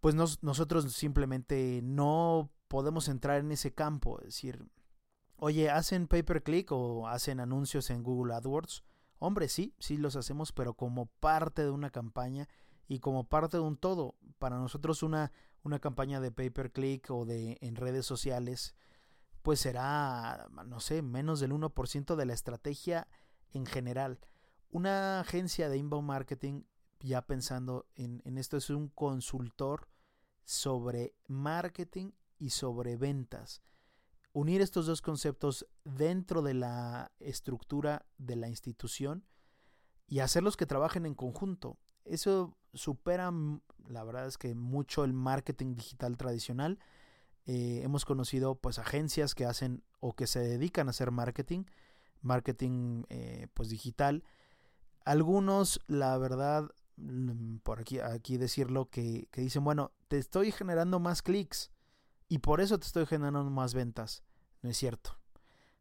Pues 0.00 0.14
nosotros 0.14 0.90
simplemente 0.94 1.80
no 1.82 2.50
podemos 2.68 3.08
entrar 3.08 3.40
en 3.40 3.52
ese 3.52 3.74
campo, 3.74 4.18
es 4.20 4.28
decir, 4.28 4.66
oye, 5.36 5.68
¿hacen 5.68 6.06
pay 6.06 6.22
per 6.22 6.42
click 6.42 6.72
o 6.72 7.06
hacen 7.06 7.38
anuncios 7.38 7.90
en 7.90 8.02
Google 8.02 8.32
AdWords? 8.32 8.82
Hombre, 9.18 9.48
sí, 9.48 9.74
sí 9.78 9.98
los 9.98 10.16
hacemos, 10.16 10.52
pero 10.52 10.72
como 10.72 11.04
parte 11.06 11.62
de 11.62 11.70
una 11.70 11.90
campaña 11.90 12.48
y 12.88 13.00
como 13.00 13.28
parte 13.28 13.56
de 13.56 13.62
un 13.62 13.76
todo. 13.76 14.16
Para 14.38 14.58
nosotros 14.58 15.02
una, 15.02 15.32
una 15.62 15.78
campaña 15.78 16.20
de 16.20 16.30
pay 16.30 16.50
per 16.50 16.72
click 16.72 17.10
o 17.10 17.24
de 17.24 17.58
en 17.60 17.76
redes 17.76 18.06
sociales 18.06 18.74
pues 19.44 19.60
será, 19.60 20.48
no 20.64 20.80
sé, 20.80 21.02
menos 21.02 21.38
del 21.38 21.52
1% 21.52 22.16
de 22.16 22.24
la 22.24 22.32
estrategia 22.32 23.06
en 23.52 23.66
general. 23.66 24.18
Una 24.70 25.20
agencia 25.20 25.68
de 25.68 25.76
inbound 25.76 26.08
marketing, 26.08 26.62
ya 27.00 27.26
pensando 27.26 27.86
en, 27.94 28.22
en 28.24 28.38
esto, 28.38 28.56
es 28.56 28.70
un 28.70 28.88
consultor 28.88 29.86
sobre 30.44 31.14
marketing 31.28 32.12
y 32.38 32.50
sobre 32.50 32.96
ventas. 32.96 33.60
Unir 34.32 34.62
estos 34.62 34.86
dos 34.86 35.02
conceptos 35.02 35.66
dentro 35.84 36.40
de 36.40 36.54
la 36.54 37.12
estructura 37.20 38.06
de 38.16 38.36
la 38.36 38.48
institución 38.48 39.26
y 40.06 40.20
hacerlos 40.20 40.56
que 40.56 40.64
trabajen 40.64 41.04
en 41.04 41.14
conjunto. 41.14 41.76
Eso 42.04 42.56
supera, 42.72 43.32
la 43.88 44.04
verdad 44.04 44.26
es 44.26 44.38
que 44.38 44.54
mucho 44.54 45.04
el 45.04 45.12
marketing 45.12 45.74
digital 45.74 46.16
tradicional 46.16 46.78
eh, 47.46 47.82
hemos 47.82 48.04
conocido 48.04 48.54
pues 48.54 48.78
agencias 48.78 49.34
que 49.34 49.44
hacen 49.44 49.82
o 50.00 50.14
que 50.14 50.26
se 50.26 50.40
dedican 50.40 50.88
a 50.88 50.90
hacer 50.90 51.10
marketing, 51.10 51.64
marketing 52.22 53.04
eh, 53.10 53.48
pues 53.54 53.68
digital. 53.68 54.24
Algunos, 55.04 55.80
la 55.86 56.16
verdad, 56.16 56.70
mm, 56.96 57.58
por 57.58 57.80
aquí, 57.80 58.00
aquí 58.00 58.38
decirlo, 58.38 58.88
que, 58.88 59.28
que 59.30 59.42
dicen, 59.42 59.62
bueno, 59.64 59.92
te 60.08 60.18
estoy 60.18 60.52
generando 60.52 61.00
más 61.00 61.22
clics 61.22 61.70
y 62.28 62.38
por 62.38 62.60
eso 62.60 62.78
te 62.78 62.86
estoy 62.86 63.06
generando 63.06 63.50
más 63.50 63.74
ventas. 63.74 64.22
No 64.62 64.70
es 64.70 64.78
cierto. 64.78 65.18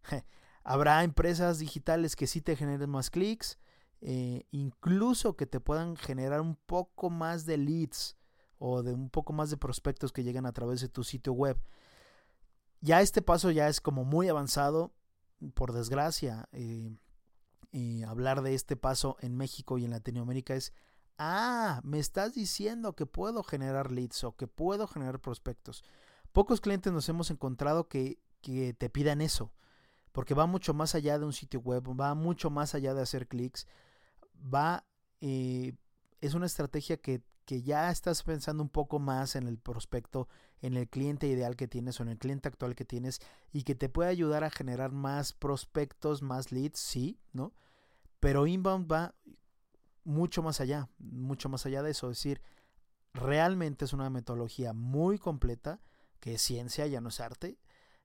Habrá 0.66 1.04
empresas 1.04 1.60
digitales 1.60 2.16
que 2.16 2.28
sí 2.28 2.42
te 2.42 2.56
generen 2.58 2.90
más 2.90 3.10
clics, 3.10 3.58
eh, 4.06 4.46
incluso 4.52 5.38
que 5.38 5.46
te 5.46 5.62
puedan 5.62 5.96
generar 5.96 6.42
un 6.42 6.58
poco 6.58 7.10
más 7.10 7.46
de 7.46 7.56
leads 7.56 8.18
o 8.58 8.84
de 8.84 8.94
un 8.94 9.10
poco 9.10 9.32
más 9.32 9.50
de 9.50 9.56
prospectos 9.56 10.12
que 10.12 10.24
llegan 10.24 10.46
a 10.46 10.52
través 10.52 10.82
de 10.82 10.90
tu 10.90 11.06
sitio 11.06 11.32
web. 11.32 11.58
Ya 12.82 13.00
este 13.00 13.22
paso 13.22 13.50
ya 13.50 13.70
es 13.70 13.80
como 13.80 14.04
muy 14.04 14.28
avanzado, 14.28 14.94
por 15.54 15.72
desgracia. 15.72 16.50
Eh, 16.52 16.98
hablar 18.06 18.42
de 18.42 18.54
este 18.54 18.76
paso 18.76 19.16
en 19.22 19.38
México 19.38 19.78
y 19.78 19.86
en 19.86 19.92
Latinoamérica 19.92 20.54
es, 20.54 20.74
ah, 21.18 21.80
me 21.86 22.00
estás 22.00 22.34
diciendo 22.34 22.98
que 22.98 23.06
puedo 23.06 23.42
generar 23.42 23.90
leads 23.90 24.26
o 24.26 24.36
que 24.36 24.48
puedo 24.48 24.86
generar 24.86 25.22
prospectos. 25.22 25.82
Pocos 26.34 26.60
clientes 26.60 26.92
nos 26.92 27.08
hemos 27.08 27.32
encontrado 27.32 27.88
que, 27.88 28.20
que 28.42 28.74
te 28.74 28.90
pidan 28.90 29.22
eso, 29.22 29.54
porque 30.12 30.34
va 30.34 30.46
mucho 30.46 30.74
más 30.74 30.94
allá 30.94 31.18
de 31.18 31.26
un 31.26 31.34
sitio 31.34 31.62
web, 31.62 31.84
va 32.00 32.14
mucho 32.16 32.50
más 32.50 32.76
allá 32.76 32.94
de 32.94 33.02
hacer 33.02 33.30
clics, 33.30 33.66
va, 34.36 34.86
eh, 35.22 35.74
es 36.22 36.34
una 36.34 36.46
estrategia 36.46 36.98
que, 36.98 37.22
que 37.46 37.62
ya 37.62 37.92
estás 37.92 38.24
pensando 38.24 38.64
un 38.64 38.70
poco 38.70 39.00
más 39.00 39.36
en 39.36 39.48
el 39.48 39.58
prospecto, 39.58 40.28
en 40.62 40.78
el 40.78 40.88
cliente 40.88 41.28
ideal 41.28 41.56
que 41.56 41.68
tienes 41.68 42.00
o 42.00 42.04
en 42.04 42.10
el 42.10 42.18
cliente 42.18 42.48
actual 42.48 42.76
que 42.76 42.86
tienes 42.86 43.20
y 43.52 43.64
que 43.64 43.76
te 43.76 43.90
puede 43.90 44.10
ayudar 44.10 44.44
a 44.44 44.50
generar 44.50 44.92
más 44.92 45.34
prospectos, 45.34 46.22
más 46.22 46.52
leads, 46.52 46.80
sí, 46.80 47.20
¿no? 47.34 47.54
Pero 48.20 48.48
inbound 48.48 48.90
va 48.92 49.16
mucho 50.06 50.42
más 50.42 50.62
allá, 50.62 50.90
mucho 50.98 51.50
más 51.50 51.66
allá 51.66 51.84
de 51.84 51.92
eso, 51.92 52.10
es 52.10 52.18
decir, 52.18 52.42
realmente 53.14 53.86
es 53.86 53.94
una 53.94 54.10
metodología 54.10 54.74
muy 54.74 55.20
completa, 55.20 55.82
que 56.20 56.36
es 56.36 56.42
ciencia, 56.42 56.88
ya 56.88 57.02
no 57.02 57.10
es 57.10 57.20
arte, 57.20 57.58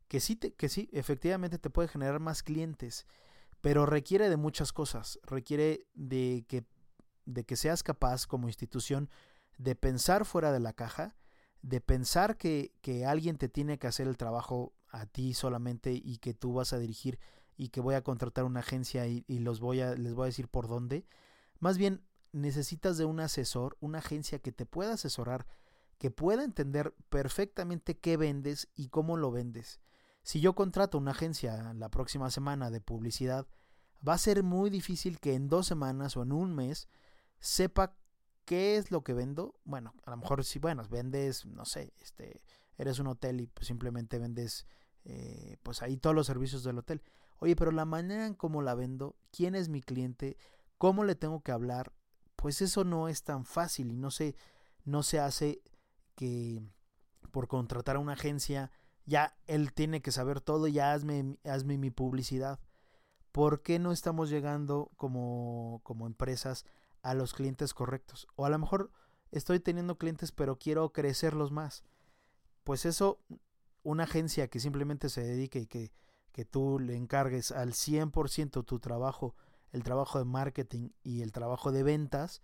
que 0.08 0.20
sí, 0.20 0.36
te, 0.36 0.54
que 0.54 0.68
sí, 0.68 0.88
efectivamente 0.92 1.58
te 1.58 1.70
puede 1.70 1.88
generar 1.88 2.18
más 2.18 2.42
clientes, 2.42 3.06
pero 3.60 3.86
requiere 3.86 4.28
de 4.28 4.36
muchas 4.36 4.72
cosas, 4.72 5.18
requiere 5.22 5.86
de 5.94 6.44
que, 6.48 6.64
de 7.24 7.44
que 7.44 7.56
seas 7.56 7.82
capaz 7.82 8.26
como 8.26 8.48
institución 8.48 9.10
de 9.58 9.74
pensar 9.74 10.24
fuera 10.24 10.52
de 10.52 10.60
la 10.60 10.72
caja, 10.72 11.16
de 11.62 11.80
pensar 11.80 12.36
que, 12.36 12.72
que, 12.80 13.04
alguien 13.04 13.36
te 13.36 13.48
tiene 13.48 13.78
que 13.78 13.88
hacer 13.88 14.06
el 14.06 14.16
trabajo 14.16 14.72
a 14.90 15.06
ti 15.06 15.34
solamente 15.34 15.92
y 15.92 16.18
que 16.18 16.34
tú 16.34 16.52
vas 16.54 16.72
a 16.72 16.78
dirigir 16.78 17.18
y 17.56 17.70
que 17.70 17.80
voy 17.80 17.96
a 17.96 18.02
contratar 18.02 18.44
una 18.44 18.60
agencia 18.60 19.06
y, 19.08 19.24
y 19.26 19.40
los 19.40 19.58
voy 19.58 19.80
a, 19.80 19.94
les 19.94 20.14
voy 20.14 20.24
a 20.24 20.26
decir 20.26 20.48
por 20.48 20.68
dónde. 20.68 21.04
Más 21.58 21.76
bien 21.76 22.04
necesitas 22.30 22.96
de 22.96 23.04
un 23.04 23.18
asesor, 23.18 23.76
una 23.80 23.98
agencia 23.98 24.38
que 24.38 24.52
te 24.52 24.66
pueda 24.66 24.94
asesorar, 24.94 25.46
que 25.98 26.12
pueda 26.12 26.44
entender 26.44 26.94
perfectamente 27.08 27.98
qué 27.98 28.16
vendes 28.16 28.68
y 28.76 28.88
cómo 28.88 29.16
lo 29.16 29.32
vendes. 29.32 29.80
Si 30.28 30.40
yo 30.40 30.54
contrato 30.54 30.98
una 30.98 31.12
agencia 31.12 31.72
la 31.72 31.88
próxima 31.88 32.30
semana 32.30 32.70
de 32.70 32.82
publicidad, 32.82 33.46
va 34.06 34.12
a 34.12 34.18
ser 34.18 34.42
muy 34.42 34.68
difícil 34.68 35.20
que 35.20 35.32
en 35.32 35.48
dos 35.48 35.66
semanas 35.66 36.18
o 36.18 36.22
en 36.22 36.32
un 36.32 36.54
mes 36.54 36.86
sepa 37.40 37.96
qué 38.44 38.76
es 38.76 38.90
lo 38.90 39.02
que 39.02 39.14
vendo. 39.14 39.58
Bueno, 39.64 39.94
a 40.04 40.10
lo 40.10 40.18
mejor 40.18 40.44
si, 40.44 40.58
bueno, 40.58 40.82
vendes, 40.90 41.46
no 41.46 41.64
sé, 41.64 41.94
este, 42.02 42.42
eres 42.76 42.98
un 42.98 43.06
hotel 43.06 43.40
y 43.40 43.46
pues 43.46 43.68
simplemente 43.68 44.18
vendes, 44.18 44.66
eh, 45.06 45.56
pues 45.62 45.80
ahí 45.80 45.96
todos 45.96 46.14
los 46.14 46.26
servicios 46.26 46.62
del 46.62 46.76
hotel. 46.76 47.02
Oye, 47.38 47.56
pero 47.56 47.70
la 47.70 47.86
manera 47.86 48.26
en 48.26 48.34
cómo 48.34 48.60
la 48.60 48.74
vendo, 48.74 49.16
quién 49.30 49.54
es 49.54 49.70
mi 49.70 49.80
cliente, 49.80 50.36
cómo 50.76 51.04
le 51.04 51.14
tengo 51.14 51.40
que 51.40 51.52
hablar, 51.52 51.94
pues 52.36 52.60
eso 52.60 52.84
no 52.84 53.08
es 53.08 53.22
tan 53.22 53.46
fácil 53.46 53.92
y 53.92 53.96
no 53.96 54.10
se, 54.10 54.36
no 54.84 55.02
se 55.02 55.20
hace 55.20 55.62
que 56.16 56.60
por 57.30 57.48
contratar 57.48 57.96
a 57.96 58.00
una 58.00 58.12
agencia 58.12 58.70
ya 59.08 59.34
él 59.46 59.72
tiene 59.72 60.02
que 60.02 60.12
saber 60.12 60.42
todo, 60.42 60.68
ya 60.68 60.92
hazme, 60.92 61.38
hazme 61.44 61.78
mi 61.78 61.90
publicidad. 61.90 62.60
¿Por 63.32 63.62
qué 63.62 63.78
no 63.78 63.90
estamos 63.90 64.28
llegando 64.28 64.90
como, 64.96 65.80
como 65.82 66.06
empresas 66.06 66.66
a 67.00 67.14
los 67.14 67.32
clientes 67.32 67.72
correctos? 67.72 68.28
O 68.36 68.44
a 68.44 68.50
lo 68.50 68.58
mejor 68.58 68.92
estoy 69.30 69.60
teniendo 69.60 69.96
clientes 69.96 70.30
pero 70.30 70.58
quiero 70.58 70.92
crecerlos 70.92 71.52
más. 71.52 71.84
Pues 72.64 72.84
eso, 72.84 73.18
una 73.82 74.04
agencia 74.04 74.48
que 74.48 74.60
simplemente 74.60 75.08
se 75.08 75.22
dedique 75.22 75.60
y 75.60 75.66
que, 75.66 75.90
que 76.32 76.44
tú 76.44 76.78
le 76.78 76.94
encargues 76.94 77.50
al 77.50 77.72
100% 77.72 78.66
tu 78.66 78.78
trabajo, 78.78 79.36
el 79.72 79.84
trabajo 79.84 80.18
de 80.18 80.26
marketing 80.26 80.90
y 81.02 81.22
el 81.22 81.32
trabajo 81.32 81.72
de 81.72 81.82
ventas, 81.82 82.42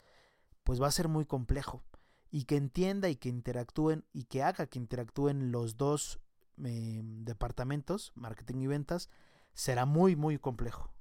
pues 0.63 0.81
va 0.81 0.87
a 0.87 0.93
ser 0.93 1.09
muy 1.09 1.27
complejo. 1.27 1.85
Y 2.31 2.45
que 2.45 2.57
entienda 2.57 3.11
y 3.11 3.17
que 3.17 3.29
interactúen 3.29 4.07
y 4.15 4.25
que 4.25 4.43
haga 4.43 4.67
que 4.67 4.79
interactúen 4.79 5.53
los 5.53 5.77
dos 5.77 6.24
eh, 6.65 7.01
departamentos, 7.03 8.13
marketing 8.15 8.61
y 8.61 8.67
ventas, 8.67 9.11
será 9.55 9.87
muy, 9.87 10.17
muy 10.17 10.39
complejo. 10.39 10.93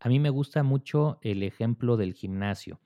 A 0.00 0.08
mí 0.08 0.18
me 0.18 0.30
gusta 0.30 0.62
mucho 0.62 1.18
el 1.22 1.42
ejemplo 1.42 1.96
del 1.96 2.14
gimnasio. 2.14 2.80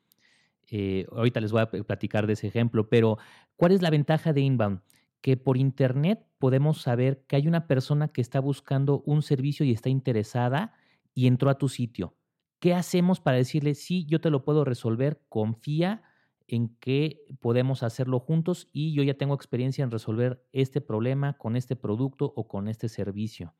Eh, 0.69 1.07
ahorita 1.13 1.41
les 1.41 1.53
voy 1.53 1.63
a 1.63 1.71
platicar 1.71 2.27
de 2.27 2.35
ese 2.35 2.49
ejemplo, 2.49 2.89
pero 2.89 3.19
¿cuál 3.57 3.73
es 3.73 3.83
la 3.83 3.91
ventaja 3.91 4.33
de 4.33 4.41
Inbound? 4.41 4.81
Que 5.21 5.37
por 5.37 5.57
Internet 5.57 6.27
podemos 6.39 6.83
saber 6.83 7.25
que 7.27 7.37
hay 7.37 7.49
una 7.49 7.67
persona 7.67 8.09
que 8.09 8.21
está 8.21 8.41
buscando 8.41 9.03
un 9.07 9.23
servicio 9.23 9.65
y 9.65 9.73
está 9.73 9.89
interesada 9.89 10.75
y 11.15 11.27
entró 11.27 11.51
a 11.51 11.59
tu 11.59 11.69
sitio. 11.69 12.15
¿Qué 12.59 12.75
hacemos 12.75 13.21
para 13.21 13.37
decirle, 13.37 13.75
sí, 13.75 14.05
yo 14.07 14.21
te 14.21 14.31
lo 14.31 14.45
puedo 14.45 14.65
resolver, 14.65 15.23
confía, 15.29 16.03
en 16.49 16.77
que 16.77 17.25
podemos 17.41 17.83
hacerlo 17.83 18.21
juntos 18.21 18.69
y 18.73 18.93
yo 18.95 19.03
ya 19.03 19.15
tengo 19.15 19.35
experiencia 19.35 19.83
en 19.85 19.91
resolver 19.91 20.45
este 20.53 20.81
problema 20.81 21.35
con 21.39 21.57
este 21.57 21.77
producto 21.77 22.33
o 22.37 22.49
con 22.49 22.69
este 22.69 22.89
servicio. 22.89 23.55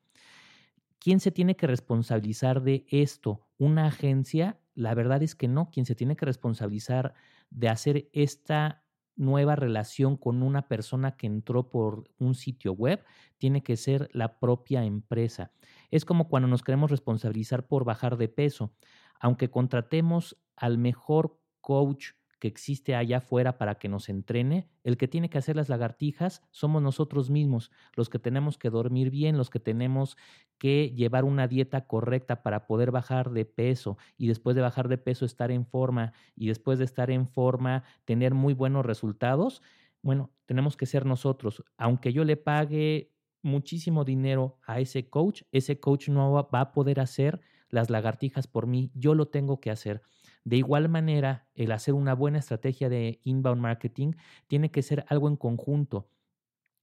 ¿Quién 0.99 1.19
se 1.19 1.31
tiene 1.31 1.55
que 1.55 1.67
responsabilizar 1.67 2.61
de 2.63 2.85
esto? 2.89 3.47
¿Una 3.57 3.87
agencia? 3.87 4.59
La 4.73 4.93
verdad 4.93 5.21
es 5.23 5.35
que 5.35 5.47
no. 5.47 5.69
Quien 5.71 5.85
se 5.85 5.95
tiene 5.95 6.15
que 6.15 6.25
responsabilizar 6.25 7.13
de 7.49 7.69
hacer 7.69 8.09
esta 8.13 8.83
nueva 9.15 9.55
relación 9.55 10.15
con 10.15 10.43
una 10.43 10.67
persona 10.67 11.17
que 11.17 11.27
entró 11.27 11.69
por 11.69 12.09
un 12.19 12.35
sitio 12.35 12.73
web 12.73 13.03
tiene 13.37 13.63
que 13.63 13.75
ser 13.75 14.09
la 14.13 14.39
propia 14.39 14.83
empresa. 14.85 15.51
Es 15.91 16.05
como 16.05 16.29
cuando 16.29 16.47
nos 16.47 16.61
queremos 16.61 16.91
responsabilizar 16.91 17.67
por 17.67 17.83
bajar 17.83 18.17
de 18.17 18.29
peso. 18.29 18.73
Aunque 19.19 19.49
contratemos 19.49 20.37
al 20.55 20.77
mejor 20.77 21.39
coach 21.61 22.11
que 22.39 22.47
existe 22.47 22.95
allá 22.95 23.17
afuera 23.17 23.57
para 23.57 23.75
que 23.75 23.89
nos 23.89 24.09
entrene, 24.09 24.67
el 24.83 24.97
que 24.97 25.07
tiene 25.07 25.29
que 25.29 25.37
hacer 25.37 25.55
las 25.55 25.69
lagartijas 25.69 26.43
somos 26.51 26.81
nosotros 26.81 27.29
mismos, 27.29 27.71
los 27.95 28.09
que 28.09 28.19
tenemos 28.19 28.57
que 28.57 28.69
dormir 28.69 29.09
bien, 29.09 29.37
los 29.37 29.49
que 29.49 29.59
tenemos 29.59 30.17
que 30.57 30.91
llevar 30.95 31.25
una 31.25 31.47
dieta 31.47 31.87
correcta 31.87 32.43
para 32.43 32.67
poder 32.67 32.91
bajar 32.91 33.31
de 33.31 33.45
peso 33.45 33.97
y 34.17 34.27
después 34.27 34.55
de 34.55 34.61
bajar 34.61 34.87
de 34.87 34.97
peso 34.97 35.25
estar 35.25 35.51
en 35.51 35.65
forma 35.65 36.13
y 36.35 36.47
después 36.47 36.79
de 36.79 36.85
estar 36.85 37.09
en 37.11 37.27
forma 37.27 37.83
tener 38.05 38.33
muy 38.33 38.53
buenos 38.53 38.85
resultados. 38.85 39.61
Bueno, 40.01 40.31
tenemos 40.45 40.77
que 40.77 40.85
ser 40.85 41.05
nosotros. 41.05 41.63
Aunque 41.77 42.13
yo 42.13 42.23
le 42.23 42.37
pague 42.37 43.11
muchísimo 43.41 44.03
dinero 44.03 44.57
a 44.65 44.79
ese 44.79 45.09
coach, 45.09 45.43
ese 45.51 45.79
coach 45.79 46.09
no 46.09 46.31
va 46.33 46.61
a 46.61 46.71
poder 46.71 46.99
hacer 46.99 47.41
las 47.69 47.89
lagartijas 47.89 48.47
por 48.47 48.67
mí, 48.67 48.91
yo 48.93 49.13
lo 49.13 49.27
tengo 49.27 49.59
que 49.59 49.71
hacer. 49.71 50.01
De 50.47 50.55
igual 50.55 50.87
manera, 50.87 51.49
el 51.55 51.73
hacer 51.73 51.93
una 51.93 52.15
buena 52.15 52.39
estrategia 52.39 52.87
de 52.87 53.19
inbound 53.25 53.61
marketing 53.61 54.13
tiene 54.47 54.71
que 54.71 54.81
ser 54.81 55.03
algo 55.09 55.27
en 55.27 55.35
conjunto. 55.35 56.07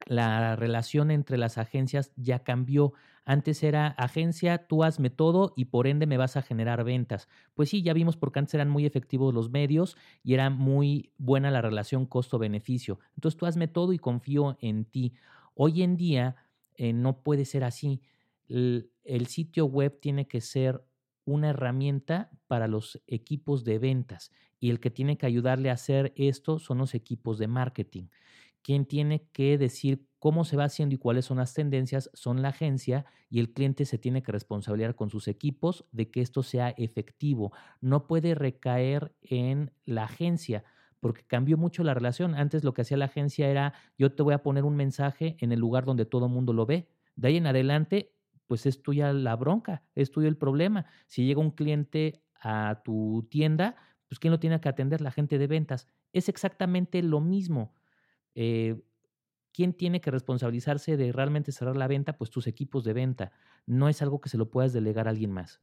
La 0.04 0.54
relación 0.54 1.10
entre 1.10 1.38
las 1.38 1.56
agencias 1.56 2.12
ya 2.14 2.40
cambió. 2.40 2.92
Antes 3.24 3.62
era 3.62 3.86
agencia, 3.86 4.66
tú 4.66 4.84
hazme 4.84 5.08
todo 5.08 5.54
y 5.56 5.64
por 5.64 5.86
ende 5.86 6.06
me 6.06 6.18
vas 6.18 6.36
a 6.36 6.42
generar 6.42 6.84
ventas. 6.84 7.26
Pues 7.54 7.70
sí, 7.70 7.82
ya 7.82 7.94
vimos 7.94 8.18
porque 8.18 8.38
antes 8.38 8.52
eran 8.52 8.68
muy 8.68 8.84
efectivos 8.84 9.32
los 9.32 9.48
medios 9.48 9.96
y 10.22 10.34
era 10.34 10.50
muy 10.50 11.14
buena 11.16 11.50
la 11.50 11.62
relación 11.62 12.04
costo-beneficio. 12.04 12.98
Entonces 13.14 13.38
tú 13.38 13.46
hazme 13.46 13.66
todo 13.66 13.94
y 13.94 13.98
confío 13.98 14.58
en 14.60 14.84
ti. 14.84 15.14
Hoy 15.54 15.82
en 15.82 15.96
día 15.96 16.36
eh, 16.74 16.92
no 16.92 17.22
puede 17.22 17.46
ser 17.46 17.64
así. 17.64 18.02
el 18.46 19.26
sitio 19.26 19.64
web 19.64 19.98
tiene 20.00 20.28
que 20.28 20.42
ser 20.42 20.84
una 21.24 21.50
herramienta 21.50 22.30
para 22.46 22.68
los 22.68 23.02
equipos 23.06 23.64
de 23.64 23.78
ventas 23.78 24.30
y 24.60 24.70
el 24.70 24.80
que 24.80 24.90
tiene 24.90 25.18
que 25.18 25.26
ayudarle 25.26 25.70
a 25.70 25.74
hacer 25.74 26.12
esto 26.16 26.58
son 26.58 26.78
los 26.78 26.94
equipos 26.94 27.38
de 27.38 27.48
marketing. 27.48 28.08
Quien 28.62 28.86
tiene 28.86 29.28
que 29.32 29.58
decir 29.58 30.06
cómo 30.18 30.44
se 30.44 30.56
va 30.56 30.64
haciendo 30.64 30.94
y 30.94 30.98
cuáles 30.98 31.26
son 31.26 31.36
las 31.36 31.52
tendencias 31.52 32.10
son 32.14 32.40
la 32.40 32.48
agencia 32.48 33.04
y 33.28 33.40
el 33.40 33.52
cliente 33.52 33.84
se 33.84 33.98
tiene 33.98 34.22
que 34.22 34.32
responsabilizar 34.32 34.94
con 34.96 35.10
sus 35.10 35.28
equipos 35.28 35.84
de 35.92 36.10
que 36.10 36.22
esto 36.22 36.42
sea 36.42 36.70
efectivo. 36.70 37.52
No 37.82 38.06
puede 38.06 38.34
recaer 38.34 39.14
en 39.20 39.70
la 39.84 40.04
agencia 40.04 40.64
porque 41.00 41.26
cambió 41.26 41.58
mucho 41.58 41.84
la 41.84 41.92
relación. 41.92 42.34
Antes 42.34 42.64
lo 42.64 42.72
que 42.72 42.80
hacía 42.80 42.96
la 42.96 43.04
agencia 43.04 43.50
era, 43.50 43.74
yo 43.98 44.14
te 44.14 44.22
voy 44.22 44.32
a 44.32 44.42
poner 44.42 44.64
un 44.64 44.76
mensaje 44.76 45.36
en 45.40 45.52
el 45.52 45.60
lugar 45.60 45.84
donde 45.84 46.06
todo 46.06 46.24
el 46.24 46.32
mundo 46.32 46.54
lo 46.54 46.64
ve. 46.64 46.88
De 47.16 47.28
ahí 47.28 47.36
en 47.36 47.46
adelante, 47.46 48.13
pues 48.46 48.66
es 48.66 48.82
tuya 48.82 49.12
la 49.12 49.36
bronca, 49.36 49.82
es 49.94 50.10
tuyo 50.10 50.28
el 50.28 50.36
problema. 50.36 50.86
Si 51.06 51.24
llega 51.24 51.40
un 51.40 51.50
cliente 51.50 52.22
a 52.40 52.82
tu 52.84 53.26
tienda, 53.30 53.76
pues 54.08 54.18
¿quién 54.18 54.32
lo 54.32 54.38
tiene 54.38 54.60
que 54.60 54.68
atender? 54.68 55.00
La 55.00 55.10
gente 55.10 55.38
de 55.38 55.46
ventas. 55.46 55.88
Es 56.12 56.28
exactamente 56.28 57.02
lo 57.02 57.20
mismo. 57.20 57.74
Eh, 58.34 58.82
¿Quién 59.52 59.72
tiene 59.72 60.00
que 60.00 60.10
responsabilizarse 60.10 60.96
de 60.96 61.12
realmente 61.12 61.52
cerrar 61.52 61.76
la 61.76 61.86
venta? 61.86 62.16
Pues 62.18 62.30
tus 62.30 62.46
equipos 62.46 62.84
de 62.84 62.92
venta. 62.92 63.32
No 63.66 63.88
es 63.88 64.02
algo 64.02 64.20
que 64.20 64.28
se 64.28 64.36
lo 64.36 64.50
puedas 64.50 64.72
delegar 64.72 65.06
a 65.06 65.10
alguien 65.10 65.32
más. 65.32 65.60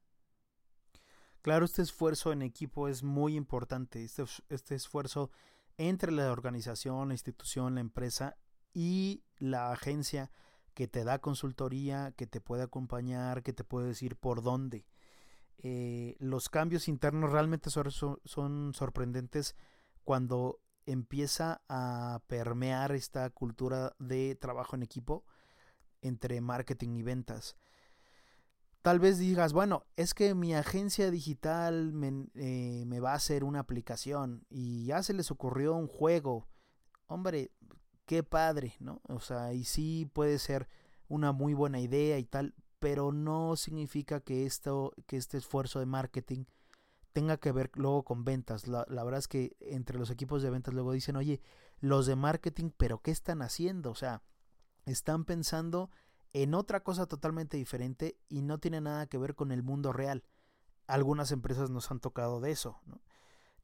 Claro, 1.41 1.65
este 1.65 1.81
esfuerzo 1.81 2.31
en 2.31 2.41
equipo 2.41 2.87
es 2.87 3.03
muy 3.03 3.35
importante. 3.35 4.03
Este, 4.03 4.23
este 4.49 4.75
esfuerzo 4.75 5.31
entre 5.77 6.11
la 6.11 6.31
organización, 6.31 7.09
la 7.09 7.15
institución, 7.15 7.75
la 7.75 7.81
empresa 7.81 8.37
y 8.73 9.23
la 9.37 9.71
agencia 9.71 10.31
que 10.73 10.87
te 10.87 11.03
da 11.03 11.19
consultoría, 11.19 12.13
que 12.15 12.27
te 12.27 12.41
puede 12.41 12.63
acompañar, 12.63 13.43
que 13.43 13.53
te 13.53 13.63
puede 13.63 13.87
decir 13.87 14.15
por 14.15 14.41
dónde. 14.41 14.85
Eh, 15.57 16.15
los 16.19 16.49
cambios 16.49 16.87
internos 16.87 17.31
realmente 17.31 17.69
son 17.69 18.73
sorprendentes 18.73 19.55
cuando 20.03 20.59
empieza 20.85 21.61
a 21.69 22.21
permear 22.27 22.93
esta 22.93 23.29
cultura 23.29 23.95
de 23.99 24.35
trabajo 24.35 24.75
en 24.75 24.83
equipo 24.83 25.23
entre 26.01 26.41
marketing 26.41 26.95
y 26.95 27.03
ventas. 27.03 27.55
Tal 28.81 28.99
vez 28.99 29.19
digas, 29.19 29.53
bueno, 29.53 29.85
es 29.95 30.15
que 30.15 30.33
mi 30.33 30.55
agencia 30.55 31.11
digital 31.11 31.93
eh, 32.33 32.83
me, 32.87 32.99
va 32.99 33.11
a 33.11 33.15
hacer 33.15 33.43
una 33.43 33.59
aplicación 33.59 34.43
y 34.49 34.85
ya 34.85 35.03
se 35.03 35.13
les 35.13 35.29
ocurrió 35.29 35.75
un 35.75 35.87
juego. 35.87 36.47
Hombre, 37.05 37.51
qué 38.11 38.23
padre, 38.23 38.75
¿no? 38.81 38.99
O 39.07 39.21
sea, 39.21 39.53
y 39.53 39.63
sí 39.63 40.05
puede 40.11 40.37
ser 40.37 40.67
una 41.07 41.31
muy 41.31 41.53
buena 41.53 41.79
idea 41.79 42.19
y 42.19 42.25
tal, 42.25 42.53
pero 42.77 43.13
no 43.13 43.55
significa 43.55 44.19
que 44.19 44.45
esto, 44.45 44.91
que 45.07 45.15
este 45.15 45.37
esfuerzo 45.37 45.79
de 45.79 45.85
marketing 45.85 46.43
tenga 47.13 47.37
que 47.37 47.53
ver 47.53 47.71
luego 47.75 48.03
con 48.03 48.25
ventas. 48.25 48.67
La, 48.67 48.83
verdad 48.89 49.19
es 49.19 49.29
que 49.29 49.55
entre 49.61 49.97
los 49.97 50.09
equipos 50.09 50.43
de 50.43 50.49
ventas 50.49 50.73
luego 50.73 50.91
dicen, 50.91 51.15
oye, 51.15 51.39
los 51.79 52.05
de 52.05 52.17
marketing, 52.17 52.71
pero 52.75 53.01
¿qué 53.01 53.11
están 53.11 53.41
haciendo? 53.41 53.91
O 53.91 53.95
sea, 53.95 54.23
están 54.85 55.23
pensando 55.23 55.89
en 56.33 56.53
otra 56.53 56.83
cosa 56.83 57.05
totalmente 57.05 57.55
diferente 57.55 58.17
y 58.27 58.41
no 58.41 58.57
tiene 58.57 58.81
nada 58.81 59.07
que 59.07 59.19
ver 59.19 59.35
con 59.35 59.53
el 59.53 59.63
mundo 59.63 59.93
real. 59.93 60.25
Algunas 60.85 61.31
empresas 61.31 61.69
nos 61.69 61.89
han 61.91 62.01
tocado 62.01 62.41
de 62.41 62.51
eso. 62.51 62.81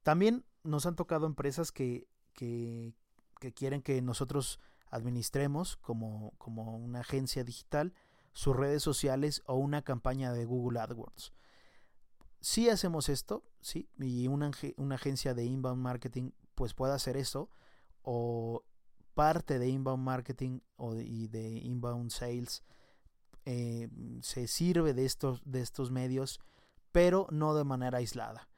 También 0.04 0.46
nos 0.64 0.86
han 0.86 0.96
tocado 0.96 1.28
empresas 1.28 1.74
que, 1.74 2.08
que, 2.32 2.96
que 3.40 3.54
quieren 3.54 3.82
que 3.82 4.02
nosotros 4.02 4.60
administremos 4.90 5.78
como, 5.78 6.34
como 6.38 6.78
una 6.78 7.02
agencia 7.02 7.44
digital 7.44 7.94
sus 8.34 8.56
redes 8.56 8.84
sociales 8.84 9.42
o 9.46 9.56
una 9.56 9.82
campaña 9.82 10.32
de 10.34 10.46
Google 10.46 10.80
AdWords 10.80 11.34
si 12.42 12.70
hacemos 12.70 13.10
esto, 13.10 13.44
sí, 13.62 13.90
y 14.00 14.28
una, 14.28 14.52
una, 14.78 14.96
agencia 14.96 15.34
de 15.34 15.46
inbound 15.46 15.82
marketing 15.82 16.32
pues 16.56 16.74
puede 16.74 16.94
hacer 16.94 17.18
eso, 17.18 17.50
o 18.04 18.64
parte 19.14 19.60
de 19.60 19.68
inbound 19.68 20.04
marketing 20.04 20.60
o 20.76 20.94
de, 20.94 21.04
y 21.04 21.28
de 21.28 21.50
inbound 21.50 22.12
sales 22.12 22.64
eh, 23.46 23.90
se 24.22 24.48
sirve 24.48 24.94
de 24.94 25.06
estos, 25.06 25.42
de 25.46 25.62
estos 25.62 25.92
medios, 25.92 26.40
pero 26.92 27.28
no 27.32 27.56
de 27.56 27.64
manera 27.64 27.98
aislada. 27.98 28.50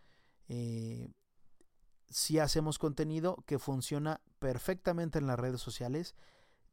Eh, 0.47 1.09
si 2.09 2.39
hacemos 2.39 2.79
contenido 2.79 3.43
que 3.45 3.59
funciona 3.59 4.21
perfectamente 4.39 5.19
en 5.19 5.27
las 5.27 5.39
redes 5.39 5.61
sociales, 5.61 6.15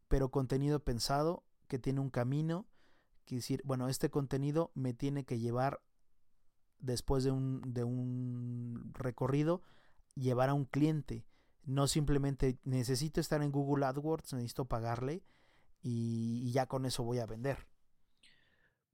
pero 0.09 0.31
contenido 0.31 0.81
pensado 0.81 1.45
que 1.69 1.79
tiene 1.79 2.01
un 2.01 2.11
camino, 2.11 2.67
que 3.25 3.37
decir, 3.37 3.61
bueno, 3.65 3.89
este 3.89 4.11
contenido 4.11 4.71
me 4.75 4.95
tiene 4.95 5.25
que 5.25 5.39
llevar 5.39 5.81
después 6.79 7.25
de 7.25 7.33
un, 7.33 7.61
de 7.75 7.85
un 7.85 8.93
recorrido, 8.95 9.63
llevar 10.15 10.49
a 10.49 10.55
un 10.55 10.65
cliente. 10.65 11.27
No 11.65 11.89
simplemente 11.89 12.59
necesito 12.65 13.21
estar 13.21 13.43
en 13.43 13.51
Google 13.51 13.87
AdWords, 13.87 14.35
necesito 14.35 14.67
pagarle 14.67 15.25
y, 15.83 16.51
ya 16.53 16.67
con 16.67 16.87
eso 16.87 17.03
voy 17.03 17.19
a 17.19 17.27
vender. 17.27 17.67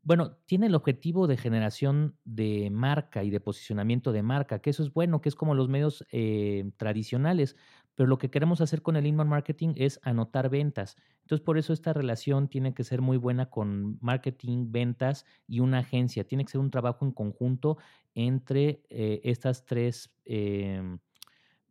Bueno, 0.04 0.36
tiene 0.46 0.66
el 0.66 0.74
objetivo 0.74 1.28
de 1.28 1.36
generación 1.36 2.18
de 2.24 2.70
marca 2.70 3.22
y 3.22 3.30
de 3.30 3.40
posicionamiento 3.40 4.10
de 4.10 4.22
marca, 4.22 4.58
que 4.58 4.70
eso 4.70 4.82
es 4.82 4.92
bueno, 4.92 5.20
que 5.20 5.28
es 5.28 5.36
como 5.36 5.54
los 5.54 5.68
medios 5.68 6.04
eh, 6.10 6.72
tradicionales, 6.76 7.56
pero 7.94 8.08
lo 8.08 8.18
que 8.18 8.30
queremos 8.30 8.60
hacer 8.60 8.82
con 8.82 8.96
el 8.96 9.06
inbound 9.06 9.30
marketing 9.30 9.74
es 9.76 10.00
anotar 10.02 10.48
ventas. 10.48 10.96
Entonces, 11.22 11.44
por 11.44 11.58
eso 11.58 11.72
esta 11.72 11.92
relación 11.92 12.48
tiene 12.48 12.74
que 12.74 12.84
ser 12.84 13.00
muy 13.00 13.16
buena 13.16 13.50
con 13.50 13.98
marketing, 14.00 14.70
ventas 14.70 15.26
y 15.46 15.60
una 15.60 15.78
agencia. 15.78 16.24
Tiene 16.24 16.44
que 16.44 16.52
ser 16.52 16.60
un 16.60 16.70
trabajo 16.70 17.04
en 17.04 17.12
conjunto 17.12 17.78
entre 18.14 18.82
eh, 18.88 19.20
estas 19.24 19.64
tres, 19.64 20.14
em, 20.24 20.98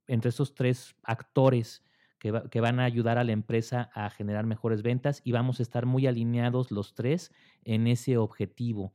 entre 0.08 0.30
estos 0.30 0.54
tres 0.54 0.96
actores 1.04 1.84
que, 2.20 2.42
que, 2.52 2.62
van 2.62 2.80
a 2.80 2.86
ayudar 2.86 3.18
a 3.18 3.24
la 3.24 3.32
empresa 3.32 3.90
a 3.96 4.10
generar 4.12 4.46
mejores 4.46 4.84
ventas 4.84 5.22
y 5.24 5.32
vamos 5.32 5.60
a 5.60 5.64
estar 5.64 5.88
muy 5.88 6.06
alineados 6.06 6.70
los 6.72 6.94
tres 6.94 7.32
en 7.64 7.88
ese 7.88 8.18
objetivo. 8.18 8.94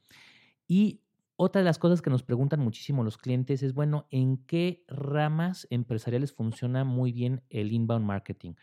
Y 0.68 1.00
otra 1.36 1.60
de 1.60 1.66
las 1.66 1.78
cosas 1.78 2.00
que 2.00 2.10
nos 2.10 2.22
preguntan 2.22 2.60
muchísimo 2.60 3.04
los 3.04 3.18
clientes 3.18 3.62
es, 3.62 3.74
bueno, 3.74 4.06
¿en 4.10 4.38
qué 4.38 4.84
ramas 4.88 5.66
empresariales 5.70 6.32
funciona 6.32 6.84
muy 6.84 7.12
bien 7.12 7.42
el 7.50 7.72
inbound 7.72 8.06
marketing? 8.06 8.54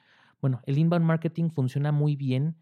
Bueno, 0.41 0.61
el 0.65 0.79
inbound 0.79 1.05
marketing 1.05 1.49
funciona 1.49 1.91
muy 1.91 2.15
bien 2.15 2.57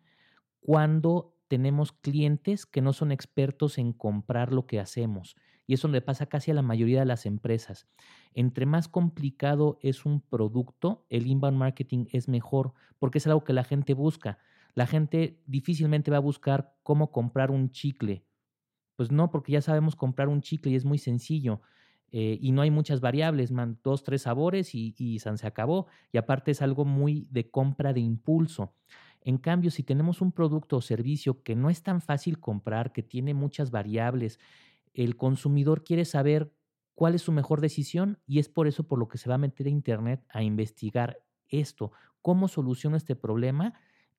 cuando 0.60 1.36
tenemos 1.48 1.94
clientes 1.94 2.66
que 2.66 2.82
no 2.82 2.94
son 2.94 3.12
expertos 3.12 3.78
en 3.78 3.94
comprar 3.94 4.54
lo 4.54 4.66
que 4.66 4.80
hacemos. 4.80 5.36
Y 5.66 5.76
eso 5.76 5.88
le 5.88 6.02
pasa 6.02 6.26
casi 6.26 6.52
a 6.52 6.54
la 6.54 6.62
mayoría 6.62 7.00
de 7.00 7.06
las 7.06 7.26
empresas. 7.26 7.88
Entre 8.34 8.66
más 8.66 8.90
complicado 8.90 9.80
es 9.82 10.06
un 10.06 10.20
producto, 10.20 11.06
el 11.10 11.28
inbound 11.28 11.58
marketing 11.58 12.06
es 12.12 12.28
mejor 12.28 12.74
porque 13.00 13.20
es 13.20 13.28
algo 13.28 13.44
que 13.44 13.54
la 13.54 13.64
gente 13.64 13.94
busca. 13.94 14.40
La 14.74 14.88
gente 14.88 15.42
difícilmente 15.46 16.12
va 16.12 16.18
a 16.18 16.22
buscar 16.22 16.76
cómo 16.84 17.12
comprar 17.12 17.52
un 17.52 17.72
chicle 17.72 18.26
pues 19.02 19.12
no, 19.12 19.32
porque 19.32 19.54
ya 19.54 19.62
sabemos 19.62 19.96
comprar 19.96 20.28
un 20.28 20.42
chicle 20.42 20.74
y 20.74 20.76
es 20.76 20.86
muy 20.86 21.00
sencillo. 21.00 21.62
Eh, 22.12 22.38
y 22.40 22.52
no 22.52 22.62
hay 22.62 22.70
muchas 22.70 23.02
variables, 23.02 23.52
man, 23.52 23.80
dos, 23.84 24.04
tres 24.04 24.22
sabores 24.22 24.76
y, 24.76 24.94
y 24.96 25.18
se 25.18 25.48
acabó. 25.48 25.88
Y 26.12 26.20
aparte 26.20 26.52
es 26.52 26.62
algo 26.62 26.86
muy 26.86 27.28
de 27.32 27.50
compra 27.50 27.94
de 27.94 28.00
impulso. 28.00 28.76
En 29.22 29.40
cambio, 29.40 29.72
si 29.72 29.82
tenemos 29.82 30.22
un 30.22 30.32
producto 30.32 30.78
o 30.78 30.82
servicio 30.82 31.42
que 31.42 31.56
no 31.56 31.72
es 31.72 31.82
tan 31.82 32.00
fácil 32.00 32.40
comprar, 32.40 32.94
que 32.94 33.02
tiene 33.02 33.34
muchas 33.34 33.72
variables, 33.72 34.40
el 34.94 35.18
consumidor 35.18 35.84
quiere 35.84 36.06
saber 36.06 36.54
cuál 36.94 37.16
es 37.16 37.24
su 37.24 37.32
mejor 37.32 37.60
decisión 37.60 38.20
y 38.28 38.38
es 38.38 38.50
por 38.50 38.68
eso 38.68 38.88
por 38.88 39.00
lo 39.00 39.08
que 39.08 39.18
se 39.18 39.30
va 39.30 39.34
a 39.34 39.40
meter 39.40 39.66
a 39.66 39.72
Internet 39.72 40.24
a 40.30 40.44
investigar 40.44 41.24
esto, 41.48 41.92
cómo 42.22 42.48
soluciono 42.48 42.98
este 42.98 43.16
problema 43.16 43.74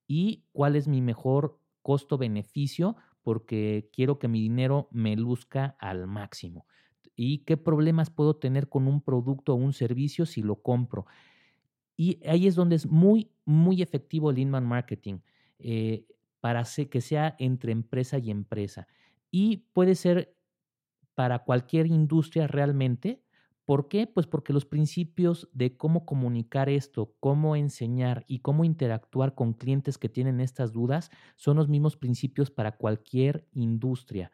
y 0.07 0.43
cuál 0.51 0.75
es 0.75 0.89
mi 0.89 0.99
mejor 0.99 1.57
costo-beneficio 1.81 2.97
porque 3.23 3.89
quiero 3.93 4.19
que 4.19 4.27
mi 4.27 4.41
dinero 4.41 4.87
me 4.91 5.15
luzca 5.15 5.75
al 5.79 6.07
máximo. 6.07 6.67
¿Y 7.15 7.39
qué 7.39 7.57
problemas 7.57 8.09
puedo 8.09 8.35
tener 8.35 8.69
con 8.69 8.87
un 8.87 9.01
producto 9.01 9.53
o 9.53 9.55
un 9.55 9.73
servicio 9.73 10.25
si 10.25 10.41
lo 10.41 10.61
compro? 10.61 11.05
Y 11.95 12.19
ahí 12.27 12.47
es 12.47 12.55
donde 12.55 12.75
es 12.75 12.87
muy, 12.87 13.31
muy 13.45 13.81
efectivo 13.81 14.31
el 14.31 14.39
inbound 14.39 14.67
marketing 14.67 15.19
eh, 15.59 16.05
para 16.39 16.63
que 16.89 17.01
sea 17.01 17.35
entre 17.39 17.71
empresa 17.71 18.17
y 18.17 18.31
empresa. 18.31 18.87
Y 19.31 19.57
puede 19.73 19.95
ser 19.95 20.35
para 21.15 21.39
cualquier 21.39 21.87
industria 21.87 22.47
realmente, 22.47 23.22
¿Por 23.65 23.87
qué? 23.87 24.07
Pues 24.07 24.27
porque 24.27 24.51
los 24.51 24.65
principios 24.65 25.49
de 25.53 25.77
cómo 25.77 26.05
comunicar 26.05 26.67
esto, 26.69 27.15
cómo 27.21 27.55
enseñar 27.55 28.25
y 28.27 28.39
cómo 28.39 28.65
interactuar 28.65 29.35
con 29.35 29.53
clientes 29.53 29.97
que 29.97 30.09
tienen 30.09 30.41
estas 30.41 30.73
dudas 30.73 31.11
son 31.37 31.55
los 31.57 31.69
mismos 31.69 31.95
principios 31.95 32.51
para 32.51 32.73
cualquier 32.75 33.47
industria. 33.53 34.31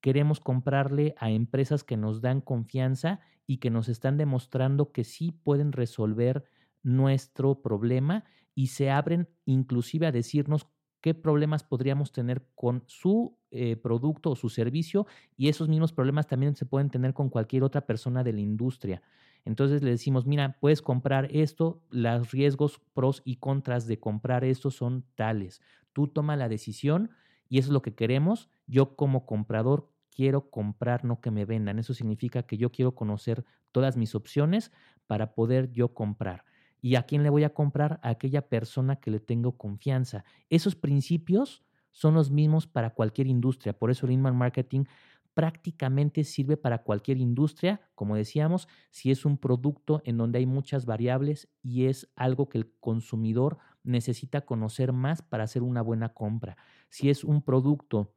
Queremos 0.00 0.40
comprarle 0.40 1.14
a 1.18 1.30
empresas 1.30 1.84
que 1.84 1.96
nos 1.96 2.20
dan 2.22 2.40
confianza 2.40 3.20
y 3.46 3.58
que 3.58 3.70
nos 3.70 3.88
están 3.88 4.16
demostrando 4.16 4.92
que 4.92 5.04
sí 5.04 5.32
pueden 5.32 5.72
resolver 5.72 6.44
nuestro 6.82 7.60
problema 7.62 8.24
y 8.54 8.68
se 8.68 8.90
abren 8.90 9.28
inclusive 9.44 10.06
a 10.06 10.12
decirnos 10.12 10.66
qué 11.02 11.14
problemas 11.14 11.62
podríamos 11.64 12.12
tener 12.12 12.48
con 12.54 12.84
su 12.86 13.38
eh, 13.50 13.76
producto 13.76 14.30
o 14.30 14.36
su 14.36 14.48
servicio 14.48 15.06
y 15.36 15.48
esos 15.48 15.68
mismos 15.68 15.92
problemas 15.92 16.26
también 16.26 16.56
se 16.56 16.66
pueden 16.66 16.90
tener 16.90 17.14
con 17.14 17.28
cualquier 17.30 17.62
otra 17.62 17.86
persona 17.86 18.24
de 18.24 18.32
la 18.32 18.40
industria. 18.40 19.02
Entonces 19.44 19.82
le 19.82 19.90
decimos, 19.90 20.26
mira, 20.26 20.56
puedes 20.60 20.82
comprar 20.82 21.28
esto, 21.30 21.80
los 21.90 22.32
riesgos 22.32 22.80
pros 22.94 23.22
y 23.24 23.36
contras 23.36 23.86
de 23.86 24.00
comprar 24.00 24.44
esto 24.44 24.70
son 24.70 25.04
tales. 25.14 25.62
Tú 25.92 26.08
toma 26.08 26.36
la 26.36 26.48
decisión 26.48 27.10
y 27.48 27.58
eso 27.58 27.68
es 27.68 27.72
lo 27.72 27.82
que 27.82 27.94
queremos. 27.94 28.50
Yo 28.66 28.96
como 28.96 29.24
comprador 29.24 29.88
quiero 30.10 30.50
comprar, 30.50 31.04
no 31.04 31.20
que 31.20 31.30
me 31.30 31.44
vendan. 31.44 31.78
Eso 31.78 31.94
significa 31.94 32.42
que 32.42 32.56
yo 32.56 32.72
quiero 32.72 32.94
conocer 32.94 33.44
todas 33.70 33.96
mis 33.96 34.14
opciones 34.14 34.72
para 35.06 35.34
poder 35.34 35.70
yo 35.70 35.94
comprar. 35.94 36.44
¿Y 36.80 36.94
a 36.96 37.02
quién 37.02 37.22
le 37.22 37.30
voy 37.30 37.44
a 37.44 37.54
comprar? 37.54 38.00
A 38.02 38.10
aquella 38.10 38.48
persona 38.48 38.96
que 38.96 39.10
le 39.10 39.20
tengo 39.20 39.56
confianza. 39.56 40.24
Esos 40.50 40.74
principios 40.74 41.65
son 41.96 42.12
los 42.12 42.30
mismos 42.30 42.66
para 42.66 42.90
cualquier 42.90 43.26
industria. 43.26 43.72
Por 43.72 43.90
eso 43.90 44.04
el 44.04 44.12
inbound 44.12 44.36
marketing 44.36 44.84
prácticamente 45.32 46.24
sirve 46.24 46.58
para 46.58 46.82
cualquier 46.82 47.16
industria, 47.16 47.80
como 47.94 48.16
decíamos, 48.16 48.68
si 48.90 49.10
es 49.10 49.24
un 49.24 49.38
producto 49.38 50.02
en 50.04 50.18
donde 50.18 50.38
hay 50.38 50.44
muchas 50.44 50.84
variables 50.84 51.48
y 51.62 51.86
es 51.86 52.06
algo 52.14 52.50
que 52.50 52.58
el 52.58 52.70
consumidor 52.80 53.56
necesita 53.82 54.42
conocer 54.42 54.92
más 54.92 55.22
para 55.22 55.44
hacer 55.44 55.62
una 55.62 55.80
buena 55.80 56.10
compra. 56.10 56.58
Si 56.90 57.08
es 57.08 57.24
un 57.24 57.40
producto 57.40 58.12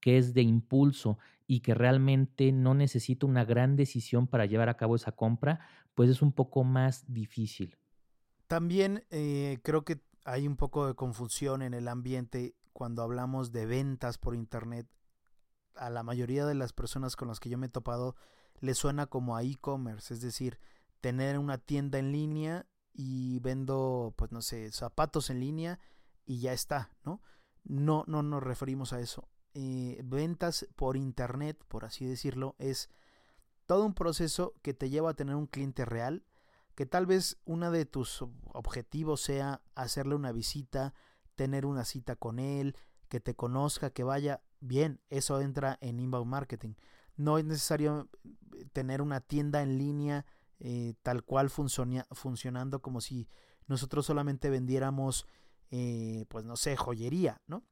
que 0.00 0.16
es 0.16 0.32
de 0.32 0.42
impulso 0.42 1.18
y 1.48 1.58
que 1.58 1.74
realmente 1.74 2.52
no 2.52 2.72
necesita 2.72 3.26
una 3.26 3.44
gran 3.44 3.74
decisión 3.74 4.28
para 4.28 4.46
llevar 4.46 4.68
a 4.68 4.76
cabo 4.76 4.94
esa 4.94 5.10
compra, 5.10 5.58
pues 5.96 6.08
es 6.08 6.22
un 6.22 6.30
poco 6.30 6.62
más 6.62 7.12
difícil. 7.12 7.76
También 8.46 9.02
eh, 9.10 9.58
creo 9.64 9.84
que 9.84 10.00
hay 10.24 10.46
un 10.46 10.56
poco 10.56 10.86
de 10.86 10.94
confusión 10.94 11.62
en 11.62 11.74
el 11.74 11.88
ambiente 11.88 12.54
cuando 12.72 13.02
hablamos 13.02 13.52
de 13.52 13.66
ventas 13.66 14.18
por 14.18 14.34
Internet 14.34 14.88
a 15.74 15.90
la 15.90 16.02
mayoría 16.02 16.46
de 16.46 16.54
las 16.54 16.72
personas 16.72 17.16
con 17.16 17.28
las 17.28 17.40
que 17.40 17.48
yo 17.48 17.58
me 17.58 17.66
he 17.66 17.70
topado 17.70 18.16
le 18.60 18.74
suena 18.74 19.06
como 19.06 19.36
a 19.36 19.42
e-commerce, 19.42 20.14
es 20.14 20.20
decir, 20.20 20.58
tener 21.00 21.38
una 21.38 21.58
tienda 21.58 21.98
en 21.98 22.12
línea 22.12 22.66
y 22.92 23.40
vendo, 23.40 24.14
pues 24.16 24.30
no 24.32 24.42
sé, 24.42 24.70
zapatos 24.70 25.30
en 25.30 25.40
línea 25.40 25.80
y 26.24 26.40
ya 26.40 26.52
está, 26.52 26.90
¿no? 27.04 27.20
No, 27.64 28.04
no 28.06 28.22
nos 28.22 28.42
referimos 28.42 28.92
a 28.92 29.00
eso. 29.00 29.28
Eh, 29.54 30.00
ventas 30.04 30.66
por 30.76 30.96
internet, 30.96 31.62
por 31.68 31.84
así 31.84 32.06
decirlo, 32.06 32.54
es 32.58 32.88
todo 33.66 33.84
un 33.84 33.94
proceso 33.94 34.54
que 34.62 34.74
te 34.74 34.90
lleva 34.90 35.10
a 35.10 35.14
tener 35.14 35.34
un 35.34 35.46
cliente 35.46 35.84
real, 35.84 36.24
que 36.74 36.86
tal 36.86 37.06
vez 37.06 37.38
uno 37.44 37.70
de 37.70 37.84
tus 37.84 38.22
objetivos 38.52 39.20
sea 39.20 39.60
hacerle 39.74 40.14
una 40.14 40.32
visita, 40.32 40.94
tener 41.34 41.66
una 41.66 41.84
cita 41.84 42.16
con 42.16 42.38
él, 42.38 42.76
que 43.08 43.20
te 43.20 43.34
conozca, 43.34 43.90
que 43.90 44.04
vaya 44.04 44.42
bien, 44.60 45.00
eso 45.10 45.40
entra 45.40 45.76
en 45.80 46.00
inbound 46.00 46.30
marketing. 46.30 46.74
No 47.16 47.36
es 47.36 47.44
necesario 47.44 48.08
eh, 48.24 48.64
tener 48.72 49.02
una 49.02 49.20
tienda 49.20 49.62
en 49.62 49.76
línea 49.76 50.24
eh, 50.60 50.94
tal 51.02 51.24
cual 51.24 51.50
funcionando 51.50 52.80
como 52.80 53.00
si 53.00 53.28
nosotros 53.66 54.06
solamente 54.06 54.48
vendiéramos, 54.48 55.26
eh, 55.70 56.24
pues 56.28 56.44
no 56.44 56.56
sé, 56.56 56.76
joyería, 56.76 57.42
¿no? 57.46 57.64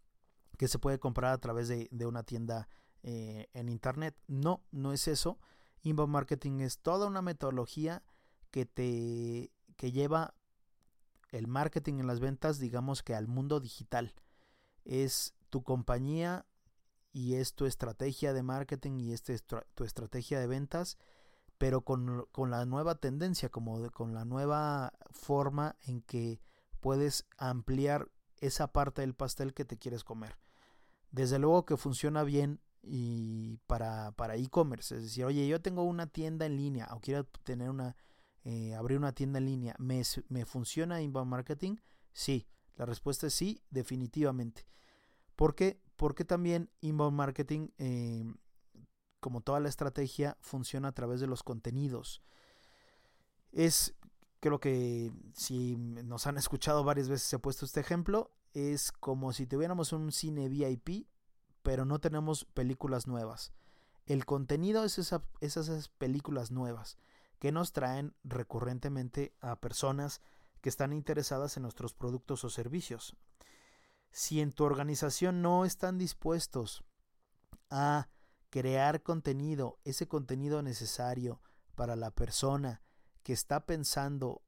Que 0.59 0.69
se 0.69 0.79
puede 0.79 0.99
comprar 0.99 1.33
a 1.33 1.39
través 1.39 1.69
de, 1.69 1.89
una 2.07 2.23
tienda 2.23 2.69
en 3.03 3.71
internet. 3.71 4.15
No, 4.27 4.63
no 4.73 4.93
es 4.93 5.09
eso. 5.09 5.39
Inbound 5.83 6.13
marketing 6.13 6.61
es 6.61 6.81
toda 6.81 7.07
una 7.07 7.23
metodología 7.23 8.03
que 8.51 8.67
te 8.67 9.53
que 9.77 9.93
lleva 9.93 10.35
el 11.33 11.47
marketing 11.47 12.01
en 12.01 12.07
las 12.07 12.21
ventas, 12.21 12.59
digamos 12.59 13.03
que 13.03 13.15
al 13.15 13.29
mundo 13.29 13.61
digital. 13.61 14.15
Es 14.85 15.35
tu 15.51 15.63
compañía 15.63 16.47
y 17.13 17.35
es 17.35 17.55
tu 17.55 17.67
estrategia 17.67 18.33
de 18.33 18.43
marketing 18.43 18.99
y 19.01 19.13
es 19.13 19.23
tu 19.23 19.85
estrategia 19.85 20.41
de 20.41 20.47
ventas, 20.47 20.99
pero 21.59 21.83
con, 21.83 22.27
la 22.51 22.65
nueva 22.65 22.95
tendencia, 22.95 23.49
como 23.49 23.91
con 23.91 24.15
la 24.15 24.25
nueva 24.25 24.93
forma 25.11 25.77
en 25.83 26.03
que 26.03 26.41
puedes 26.81 27.27
ampliar 27.37 28.11
esa 28.39 28.73
parte 28.73 29.03
del 29.03 29.15
pastel 29.15 29.53
que 29.53 29.65
te 29.65 29.77
quieres 29.77 30.05
comer. 30.05 30.39
Desde 31.11 31.39
luego 31.39 31.67
que 31.67 31.77
funciona 31.77 32.23
bien 32.23 32.61
y 32.83 33.59
para, 33.67 34.13
para 34.13 34.37
e-commerce, 34.37 34.97
es 34.97 35.03
decir, 35.03 35.25
oye, 35.25 35.47
yo 35.47 35.61
tengo 35.61 35.83
una 35.83 36.07
tienda 36.07 36.47
en 36.47 36.57
línea 36.57 36.89
o 36.93 37.01
quiero 37.01 37.25
tener 37.25 37.69
una, 37.69 37.97
eh, 38.45 38.75
abrir 38.75 38.97
una 38.99 39.13
tienda 39.13 39.39
en 39.39 39.47
línea, 39.47 39.77
¿me, 39.79 40.03
¿me 40.29 40.47
funciona 40.47 41.03
inbound 41.03 41.31
marketing? 41.31 41.77
Sí, 42.13 42.47
la 42.77 42.87
respuesta 42.87 43.27
es 43.27 43.35
sí, 43.35 43.63
definitivamente. 43.71 44.67
¿Por 45.37 45.55
qué? 45.55 45.81
Porque 45.97 46.25
también 46.25 46.71
inbound 46.81 47.17
marketing, 47.17 47.69
eh, 47.79 48.25
como 49.21 49.43
toda 49.43 49.61
la 49.61 49.69
estrategia, 49.69 50.39
funciona 50.41 50.89
a 50.89 50.93
través 50.93 51.21
de 51.21 51.27
los 51.27 51.43
contenidos. 51.43 52.23
Es, 53.53 53.95
creo 54.41 54.59
que 54.59 55.13
si 55.35 55.77
nos 55.77 56.27
han 56.27 56.39
escuchado 56.39 56.83
varias 56.83 57.11
veces 57.11 57.31
he 57.33 57.39
puesto 57.39 57.67
este 57.67 57.81
ejemplo, 57.81 58.31
es 58.55 58.91
como 58.91 59.35
si 59.35 59.47
tuviéramos 59.47 59.93
un 59.93 60.13
cine 60.13 60.49
VIP, 60.49 61.07
pero 61.63 61.85
no 61.85 61.99
tenemos 61.99 62.47
películas 62.47 63.07
nuevas. 63.07 63.53
El 64.07 64.25
contenido 64.25 64.85
es 64.85 64.99
esas 64.99 65.89
películas 65.91 66.51
nuevas 66.51 66.97
que 67.41 67.51
nos 67.51 67.73
traen 67.73 68.15
recurrentemente 68.23 69.35
a 69.41 69.57
personas 69.57 70.21
que 70.61 70.69
están 70.69 70.93
interesadas 70.93 71.57
en 71.57 71.65
nuestros 71.65 71.95
productos 71.95 72.45
o 72.45 72.51
servicios. 72.51 73.17
Si 74.13 74.41
en 74.41 74.53
tu 74.53 74.65
organización 74.65 75.41
no 75.41 75.65
están 75.65 75.97
dispuestos 75.99 76.85
a 77.71 78.09
crear 78.51 79.03
contenido, 79.03 79.79
ese 79.85 80.07
contenido 80.07 80.63
necesario 80.63 81.41
para 81.75 81.97
la 81.97 82.11
persona 82.11 82.83
que 83.23 83.33
está 83.33 83.65
pensando 83.65 84.43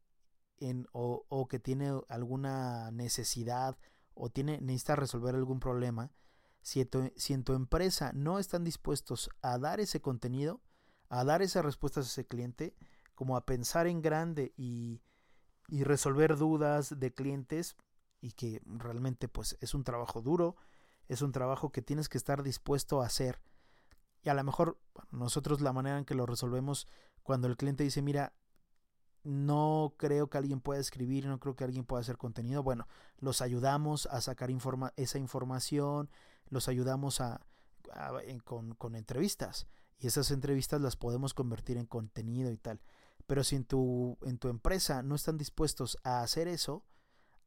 en 0.59 0.87
o, 0.93 1.49
que 1.49 1.59
tiene 1.59 1.93
alguna 2.09 2.91
necesidad 2.91 3.79
o 4.15 4.29
tiene, 4.29 4.61
necesita 4.61 4.97
resolver 4.97 5.35
algún 5.35 5.61
problema, 5.61 6.13
si, 6.61 6.87
si 7.17 7.33
en 7.33 7.43
tu 7.43 7.55
empresa 7.55 8.13
no 8.13 8.39
están 8.39 8.65
dispuestos 8.65 9.31
a 9.41 9.59
dar 9.59 9.81
ese 9.81 10.03
contenido, 10.03 10.61
a 11.13 11.25
dar 11.25 11.43
esas 11.43 11.63
respuestas 11.63 12.07
a 12.07 12.09
ese 12.09 12.27
cliente, 12.27 12.75
como 13.15 13.37
a 13.37 13.45
pensar 13.45 13.87
en 13.87 14.01
grande 14.01 14.55
y, 14.57 15.03
y 15.69 15.85
resolver 15.85 16.39
dudas 16.39 16.99
de 16.99 17.13
clientes, 17.13 17.77
y 18.23 18.33
que 18.33 18.63
realmente 18.65 19.29
pues 19.29 19.59
es 19.61 19.75
un 19.75 19.85
trabajo 19.85 20.23
duro, 20.23 20.57
es 21.09 21.21
un 21.21 21.31
trabajo 21.31 21.71
que 21.71 21.83
tienes 21.83 22.09
que 22.09 22.17
estar 22.17 22.43
dispuesto 22.43 23.03
a 23.03 23.07
hacer. 23.07 23.43
Y 24.23 24.31
a 24.31 24.35
lo 24.35 24.43
mejor 24.43 24.79
nosotros 25.11 25.61
la 25.61 25.75
manera 25.75 25.99
en 25.99 26.07
que 26.07 26.15
lo 26.15 26.25
resolvemos 26.25 26.87
cuando 27.23 27.47
el 27.47 27.59
cliente 27.59 27.85
dice, 27.85 28.01
mira, 28.01 28.33
no 29.23 29.93
creo 29.99 30.31
que 30.31 30.39
alguien 30.39 30.63
pueda 30.63 30.81
escribir, 30.81 31.27
no 31.27 31.39
creo 31.41 31.57
que 31.57 31.65
alguien 31.65 31.85
pueda 31.85 32.01
hacer 32.01 32.17
contenido. 32.17 32.63
Bueno, 32.63 32.89
los 33.19 33.43
ayudamos 33.43 34.07
a 34.07 34.23
sacar 34.23 34.51
informa 34.51 34.95
esa 34.97 35.19
información, 35.19 36.09
los 36.49 36.69
ayudamos 36.69 37.21
a, 37.21 37.43
con, 38.45 38.75
con, 38.77 38.97
entrevistas 38.97 39.67
y 40.03 40.09
esas 40.09 40.33
entrevistas 40.33 40.81
las 40.81 40.97
podemos 40.97 41.33
convertir 41.33 41.77
en 41.77 41.87
contenido 41.87 42.51
y 42.51 42.57
tal. 42.57 42.81
Pero 43.29 43.45
si 43.45 43.55
en 43.55 43.65
tu, 43.65 44.19
en 44.23 44.37
tu 44.37 44.49
empresa 44.49 45.05
no 45.05 45.15
están 45.15 45.39
dispuestos 45.39 45.97
a 46.03 46.23
hacer 46.23 46.49
eso, 46.49 46.85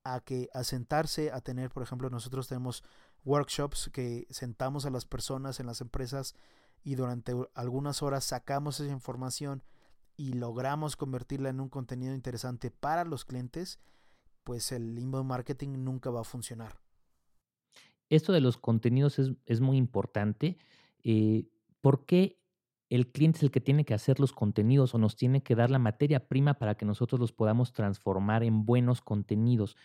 a 0.06 0.22
que 0.22 0.48
a 0.54 0.64
sentarse 0.64 1.34
a 1.34 1.42
tener, 1.42 1.70
por 1.70 1.84
ejemplo, 1.84 2.10
nosotros 2.10 2.48
tenemos 2.48 2.82
workshops 3.26 3.90
que 3.92 4.26
sentamos 4.30 4.86
a 4.86 4.90
las 4.90 5.04
personas 5.04 5.60
en 5.60 5.66
las 5.66 5.82
empresas 5.82 6.34
y 6.82 6.96
durante 6.96 7.34
algunas 7.56 8.02
horas 8.02 8.24
sacamos 8.24 8.80
esa 8.80 8.94
información 8.94 9.62
y 10.16 10.32
logramos 10.32 10.96
convertirla 10.96 11.50
en 11.50 11.60
un 11.60 11.68
contenido 11.68 12.16
interesante 12.16 12.72
para 12.72 13.04
los 13.04 13.26
clientes, 13.26 13.82
pues 14.46 14.72
el 14.72 14.98
inbound 14.98 15.28
marketing 15.28 15.84
nunca 15.84 16.10
va 16.10 16.22
a 16.22 16.24
funcionar. 16.24 16.80
Esto 18.10 18.32
de 18.32 18.40
los 18.40 18.56
contenidos 18.56 19.20
es, 19.20 19.60
muy 19.60 19.76
importante. 19.76 20.58
Eh, 21.04 21.50
¿Por 21.82 22.06
qué 22.06 22.40
el 22.90 23.12
cliente 23.12 23.38
es 23.38 23.44
el 23.44 23.52
que 23.52 23.62
tiene 23.62 23.86
que 23.86 23.94
hacer 23.94 24.20
los 24.20 24.34
contenidos 24.34 24.94
o 24.94 24.98
nos 24.98 25.16
tiene 25.16 25.42
que 25.44 25.56
dar 25.56 25.70
la 25.70 25.80
materia 25.80 26.28
prima 26.28 26.56
para 26.56 26.76
que 26.76 26.86
nosotros 26.86 27.20
los 27.20 27.32
podamos 27.34 27.74
transformar 27.74 28.44
en 28.44 28.66
buenos 28.66 29.02
contenidos. 29.02 29.76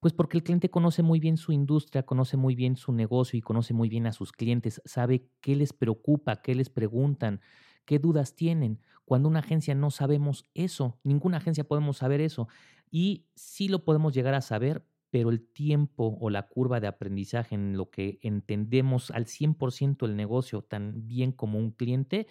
Pues 0.00 0.12
porque 0.12 0.36
el 0.36 0.42
cliente 0.44 0.70
conoce 0.70 1.02
muy 1.02 1.18
bien 1.18 1.36
su 1.36 1.52
industria, 1.52 2.04
conoce 2.04 2.36
muy 2.36 2.54
bien 2.54 2.76
su 2.76 2.92
negocio 2.92 3.38
y 3.38 3.42
conoce 3.42 3.72
muy 3.74 3.88
bien 3.88 4.06
a 4.06 4.12
sus 4.12 4.32
clientes, 4.32 4.82
sabe 4.84 5.30
qué 5.40 5.56
les 5.56 5.72
preocupa, 5.72 6.42
qué 6.42 6.54
les 6.54 6.68
preguntan, 6.68 7.40
qué 7.86 7.98
dudas 7.98 8.34
tienen. 8.34 8.80
Cuando 9.04 9.28
una 9.28 9.40
agencia 9.40 9.74
no 9.74 9.90
sabemos 9.90 10.44
eso, 10.54 10.98
ninguna 11.04 11.38
agencia 11.38 11.64
podemos 11.64 11.98
saber 11.98 12.20
eso. 12.20 12.48
Y 12.90 13.26
sí 13.34 13.68
lo 13.68 13.84
podemos 13.84 14.12
llegar 14.14 14.34
a 14.34 14.40
saber, 14.40 14.86
pero 15.14 15.30
el 15.30 15.46
tiempo 15.46 16.18
o 16.20 16.28
la 16.28 16.48
curva 16.48 16.80
de 16.80 16.88
aprendizaje 16.88 17.54
en 17.54 17.76
lo 17.76 17.88
que 17.88 18.18
entendemos 18.20 19.12
al 19.12 19.26
100% 19.26 20.06
el 20.06 20.16
negocio 20.16 20.62
tan 20.62 21.06
bien 21.06 21.30
como 21.30 21.60
un 21.60 21.70
cliente, 21.70 22.26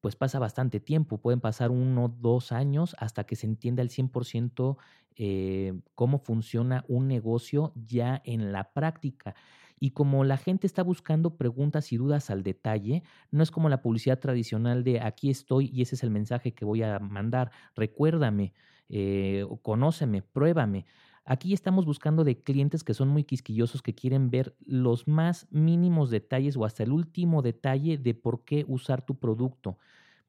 pues 0.00 0.16
pasa 0.16 0.40
bastante 0.40 0.80
tiempo, 0.80 1.18
pueden 1.18 1.38
pasar 1.40 1.70
uno, 1.70 2.08
dos 2.08 2.50
años 2.50 2.96
hasta 2.98 3.22
que 3.22 3.36
se 3.36 3.46
entienda 3.46 3.82
al 3.82 3.90
100% 3.90 4.76
eh, 5.14 5.72
cómo 5.94 6.18
funciona 6.18 6.84
un 6.88 7.06
negocio 7.06 7.72
ya 7.76 8.20
en 8.24 8.50
la 8.50 8.72
práctica. 8.72 9.36
Y 9.78 9.92
como 9.92 10.24
la 10.24 10.36
gente 10.36 10.66
está 10.66 10.82
buscando 10.82 11.36
preguntas 11.36 11.92
y 11.92 11.96
dudas 11.96 12.28
al 12.28 12.42
detalle, 12.42 13.04
no 13.30 13.44
es 13.44 13.52
como 13.52 13.68
la 13.68 13.82
publicidad 13.82 14.18
tradicional 14.18 14.82
de 14.82 15.00
aquí 15.00 15.30
estoy 15.30 15.70
y 15.72 15.82
ese 15.82 15.94
es 15.94 16.02
el 16.02 16.10
mensaje 16.10 16.54
que 16.54 16.64
voy 16.64 16.82
a 16.82 16.98
mandar, 16.98 17.52
recuérdame, 17.76 18.52
eh, 18.88 19.46
conóceme, 19.62 20.22
pruébame. 20.22 20.86
Aquí 21.24 21.52
estamos 21.52 21.84
buscando 21.86 22.24
de 22.24 22.42
clientes 22.42 22.82
que 22.82 22.94
son 22.94 23.08
muy 23.08 23.24
quisquillosos, 23.24 23.82
que 23.82 23.94
quieren 23.94 24.30
ver 24.30 24.56
los 24.64 25.06
más 25.06 25.46
mínimos 25.50 26.10
detalles 26.10 26.56
o 26.56 26.64
hasta 26.64 26.82
el 26.82 26.92
último 26.92 27.42
detalle 27.42 27.98
de 27.98 28.14
por 28.14 28.44
qué 28.44 28.64
usar 28.66 29.04
tu 29.04 29.18
producto. 29.18 29.78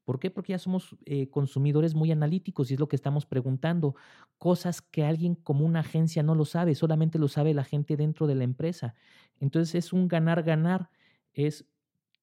¿Por 0.04 0.18
qué? 0.18 0.30
Porque 0.30 0.52
ya 0.52 0.58
somos 0.58 0.96
eh, 1.06 1.28
consumidores 1.30 1.94
muy 1.94 2.10
analíticos 2.10 2.70
y 2.70 2.74
es 2.74 2.80
lo 2.80 2.88
que 2.88 2.96
estamos 2.96 3.24
preguntando. 3.24 3.94
Cosas 4.36 4.82
que 4.82 5.04
alguien 5.04 5.34
como 5.36 5.64
una 5.64 5.80
agencia 5.80 6.22
no 6.22 6.34
lo 6.34 6.44
sabe, 6.44 6.74
solamente 6.74 7.18
lo 7.18 7.28
sabe 7.28 7.54
la 7.54 7.64
gente 7.64 7.96
dentro 7.96 8.26
de 8.26 8.34
la 8.34 8.44
empresa. 8.44 8.94
Entonces 9.38 9.74
es 9.76 9.92
un 9.92 10.08
ganar-ganar. 10.08 10.90
Es 11.32 11.66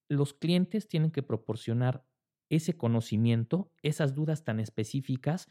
los 0.09 0.33
clientes 0.33 0.87
tienen 0.87 1.11
que 1.11 1.23
proporcionar 1.23 2.03
ese 2.49 2.75
conocimiento, 2.75 3.71
esas 3.83 4.15
dudas 4.15 4.43
tan 4.43 4.59
específicas 4.59 5.47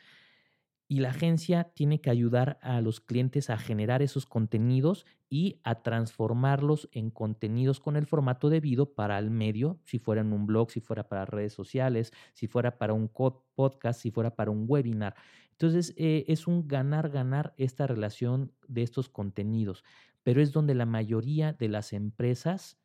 y 0.88 1.00
la 1.00 1.10
agencia 1.10 1.64
tiene 1.74 2.00
que 2.00 2.08
ayudar 2.08 2.58
a 2.62 2.80
los 2.80 3.00
clientes 3.00 3.50
a 3.50 3.58
generar 3.58 4.00
esos 4.00 4.24
contenidos 4.24 5.04
y 5.28 5.60
a 5.62 5.82
transformarlos 5.82 6.88
en 6.92 7.10
contenidos 7.10 7.78
con 7.78 7.96
el 7.96 8.06
formato 8.06 8.48
debido 8.48 8.94
para 8.94 9.18
el 9.18 9.30
medio, 9.30 9.78
si 9.84 9.98
fuera 9.98 10.22
en 10.22 10.32
un 10.32 10.46
blog, 10.46 10.70
si 10.70 10.80
fuera 10.80 11.06
para 11.06 11.26
redes 11.26 11.52
sociales, 11.52 12.12
si 12.32 12.46
fuera 12.46 12.78
para 12.78 12.94
un 12.94 13.08
podcast, 13.54 14.00
si 14.00 14.10
fuera 14.10 14.34
para 14.34 14.50
un 14.50 14.64
webinar. 14.66 15.14
Entonces, 15.52 15.92
eh, 15.98 16.24
es 16.28 16.46
un 16.46 16.66
ganar-ganar 16.66 17.52
esta 17.58 17.86
relación 17.86 18.52
de 18.66 18.82
estos 18.82 19.10
contenidos, 19.10 19.84
pero 20.22 20.40
es 20.40 20.52
donde 20.52 20.74
la 20.74 20.86
mayoría 20.86 21.52
de 21.52 21.68
las 21.68 21.92
empresas 21.92 22.78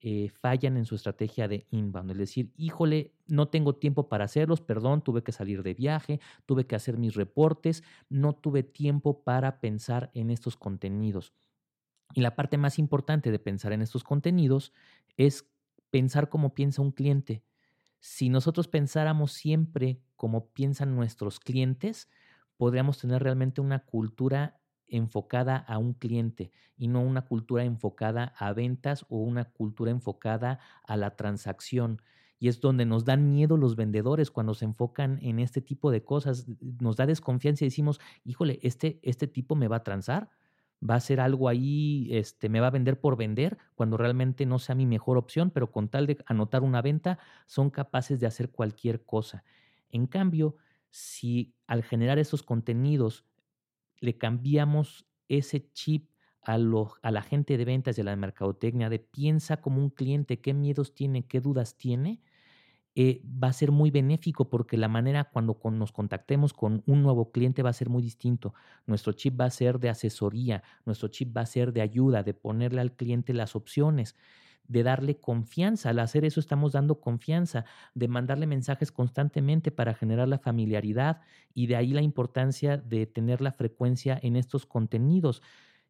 eh, 0.00 0.28
fallan 0.28 0.76
en 0.76 0.84
su 0.84 0.94
estrategia 0.94 1.48
de 1.48 1.66
inbound. 1.70 2.12
Es 2.12 2.18
decir, 2.18 2.52
híjole, 2.56 3.12
no 3.26 3.48
tengo 3.48 3.74
tiempo 3.74 4.08
para 4.08 4.24
hacerlos, 4.26 4.60
perdón, 4.60 5.02
tuve 5.02 5.24
que 5.24 5.32
salir 5.32 5.62
de 5.62 5.74
viaje, 5.74 6.20
tuve 6.46 6.66
que 6.66 6.76
hacer 6.76 6.98
mis 6.98 7.14
reportes, 7.14 7.82
no 8.08 8.34
tuve 8.34 8.62
tiempo 8.62 9.24
para 9.24 9.60
pensar 9.60 10.10
en 10.14 10.30
estos 10.30 10.56
contenidos. 10.56 11.34
Y 12.14 12.20
la 12.20 12.36
parte 12.36 12.58
más 12.58 12.78
importante 12.78 13.30
de 13.30 13.38
pensar 13.38 13.72
en 13.72 13.82
estos 13.82 14.04
contenidos 14.04 14.72
es 15.16 15.50
pensar 15.90 16.28
como 16.28 16.54
piensa 16.54 16.80
un 16.80 16.92
cliente. 16.92 17.42
Si 18.00 18.28
nosotros 18.28 18.68
pensáramos 18.68 19.32
siempre 19.32 20.00
como 20.16 20.48
piensan 20.50 20.94
nuestros 20.94 21.40
clientes, 21.40 22.08
podríamos 22.56 22.98
tener 22.98 23.22
realmente 23.22 23.60
una 23.60 23.80
cultura 23.84 24.57
enfocada 24.88 25.56
a 25.56 25.78
un 25.78 25.94
cliente 25.94 26.50
y 26.76 26.88
no 26.88 27.00
una 27.00 27.22
cultura 27.22 27.64
enfocada 27.64 28.34
a 28.38 28.52
ventas 28.52 29.04
o 29.08 29.18
una 29.18 29.44
cultura 29.44 29.90
enfocada 29.90 30.60
a 30.86 30.96
la 30.96 31.16
transacción. 31.16 32.02
Y 32.38 32.48
es 32.48 32.60
donde 32.60 32.86
nos 32.86 33.04
dan 33.04 33.30
miedo 33.30 33.56
los 33.56 33.74
vendedores 33.74 34.30
cuando 34.30 34.54
se 34.54 34.64
enfocan 34.64 35.18
en 35.22 35.40
este 35.40 35.60
tipo 35.60 35.90
de 35.90 36.04
cosas. 36.04 36.46
Nos 36.80 36.96
da 36.96 37.06
desconfianza 37.06 37.64
y 37.64 37.68
decimos, 37.68 38.00
híjole, 38.24 38.60
este, 38.62 39.00
este 39.02 39.26
tipo 39.26 39.56
me 39.56 39.66
va 39.66 39.76
a 39.76 39.82
transar, 39.82 40.30
va 40.88 40.94
a 40.94 41.00
ser 41.00 41.20
algo 41.20 41.48
ahí, 41.48 42.08
este, 42.12 42.48
me 42.48 42.60
va 42.60 42.68
a 42.68 42.70
vender 42.70 43.00
por 43.00 43.16
vender, 43.16 43.58
cuando 43.74 43.96
realmente 43.96 44.46
no 44.46 44.58
sea 44.60 44.76
mi 44.76 44.86
mejor 44.86 45.18
opción, 45.18 45.50
pero 45.50 45.72
con 45.72 45.88
tal 45.88 46.06
de 46.06 46.18
anotar 46.26 46.62
una 46.62 46.80
venta, 46.82 47.18
son 47.46 47.70
capaces 47.70 48.20
de 48.20 48.26
hacer 48.26 48.50
cualquier 48.50 49.04
cosa. 49.04 49.44
En 49.90 50.06
cambio, 50.06 50.56
si 50.90 51.54
al 51.66 51.82
generar 51.82 52.18
esos 52.18 52.42
contenidos 52.42 53.24
le 54.00 54.18
cambiamos 54.18 55.06
ese 55.28 55.70
chip 55.72 56.10
a, 56.42 56.54
a 56.54 57.10
la 57.10 57.22
gente 57.22 57.56
de 57.58 57.64
ventas 57.64 57.98
y 57.98 58.00
a 58.00 58.04
la 58.04 58.16
mercadotecnia 58.16 58.88
de 58.88 58.98
piensa 58.98 59.60
como 59.60 59.80
un 59.82 59.90
cliente, 59.90 60.40
qué 60.40 60.54
miedos 60.54 60.94
tiene, 60.94 61.26
qué 61.26 61.40
dudas 61.40 61.76
tiene, 61.76 62.22
eh, 62.94 63.22
va 63.24 63.48
a 63.48 63.52
ser 63.52 63.70
muy 63.70 63.90
benéfico 63.92 64.50
porque 64.50 64.76
la 64.76 64.88
manera 64.88 65.30
cuando 65.30 65.60
nos 65.70 65.92
contactemos 65.92 66.52
con 66.52 66.82
un 66.86 67.02
nuevo 67.02 67.30
cliente 67.30 67.62
va 67.62 67.70
a 67.70 67.72
ser 67.72 67.88
muy 67.90 68.02
distinto. 68.02 68.54
Nuestro 68.86 69.12
chip 69.12 69.40
va 69.40 69.44
a 69.44 69.50
ser 69.50 69.78
de 69.78 69.88
asesoría, 69.88 70.64
nuestro 70.84 71.08
chip 71.08 71.36
va 71.36 71.42
a 71.42 71.46
ser 71.46 71.72
de 71.72 71.80
ayuda, 71.80 72.24
de 72.24 72.34
ponerle 72.34 72.80
al 72.80 72.96
cliente 72.96 73.32
las 73.34 73.54
opciones 73.54 74.16
de 74.68 74.82
darle 74.82 75.18
confianza. 75.18 75.90
Al 75.90 75.98
hacer 75.98 76.24
eso 76.24 76.40
estamos 76.40 76.72
dando 76.72 77.00
confianza, 77.00 77.64
de 77.94 78.08
mandarle 78.08 78.46
mensajes 78.46 78.92
constantemente 78.92 79.70
para 79.72 79.94
generar 79.94 80.28
la 80.28 80.38
familiaridad 80.38 81.22
y 81.54 81.66
de 81.66 81.76
ahí 81.76 81.92
la 81.92 82.02
importancia 82.02 82.76
de 82.76 83.06
tener 83.06 83.40
la 83.40 83.52
frecuencia 83.52 84.18
en 84.22 84.36
estos 84.36 84.66
contenidos. 84.66 85.42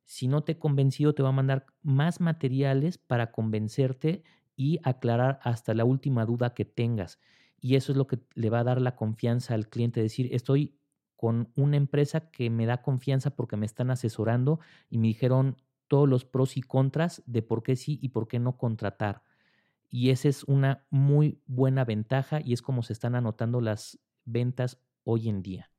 Si 0.05 0.29
no 0.29 0.43
te 0.43 0.53
he 0.53 0.59
convencido, 0.59 1.15
te 1.15 1.23
va 1.23 1.29
a 1.31 1.33
mandar 1.33 1.67
más 1.83 2.21
materiales 2.21 2.97
para 2.99 3.31
convencerte 3.33 4.23
y 4.57 4.81
aclarar 4.83 5.39
hasta 5.43 5.75
la 5.75 5.85
última 5.85 6.25
duda 6.25 6.55
que 6.55 6.65
tengas. 6.65 7.19
Y 7.61 7.75
eso 7.77 7.93
es 7.93 7.99
lo 7.99 8.07
que 8.07 8.21
le 8.35 8.51
va 8.51 8.61
a 8.61 8.65
dar 8.65 8.81
la 8.81 8.97
confianza 8.97 9.55
al 9.55 9.69
cliente, 9.69 10.01
decir, 10.01 10.33
estoy 10.33 10.79
con 11.17 11.51
una 11.57 11.77
empresa 11.77 12.31
que 12.31 12.49
me 12.49 12.65
da 12.65 12.81
confianza 12.81 13.31
porque 13.31 13.57
me 13.57 13.67
están 13.67 13.91
asesorando 13.91 14.61
y 14.89 14.99
me 14.99 15.09
dijeron 15.09 15.57
todos 15.89 16.09
los 16.09 16.25
pros 16.25 16.57
y 16.57 16.63
contras 16.63 17.23
de 17.27 17.43
por 17.43 17.63
qué 17.63 17.77
sí 17.77 17.99
y 18.03 18.11
por 18.11 18.29
qué 18.29 18.39
no 18.39 18.57
contratar. 18.57 19.23
Y 19.91 20.11
esa 20.11 20.29
es 20.29 20.45
una 20.45 20.87
muy 20.91 21.43
buena 21.47 21.85
ventaja 21.85 22.41
y 22.41 22.53
es 22.53 22.63
como 22.63 22.83
se 22.83 22.93
están 22.93 23.15
anotando 23.15 23.61
las 23.61 23.99
ventas 24.25 24.79
hoy 25.05 25.29
en 25.29 25.43
día. 25.43 25.71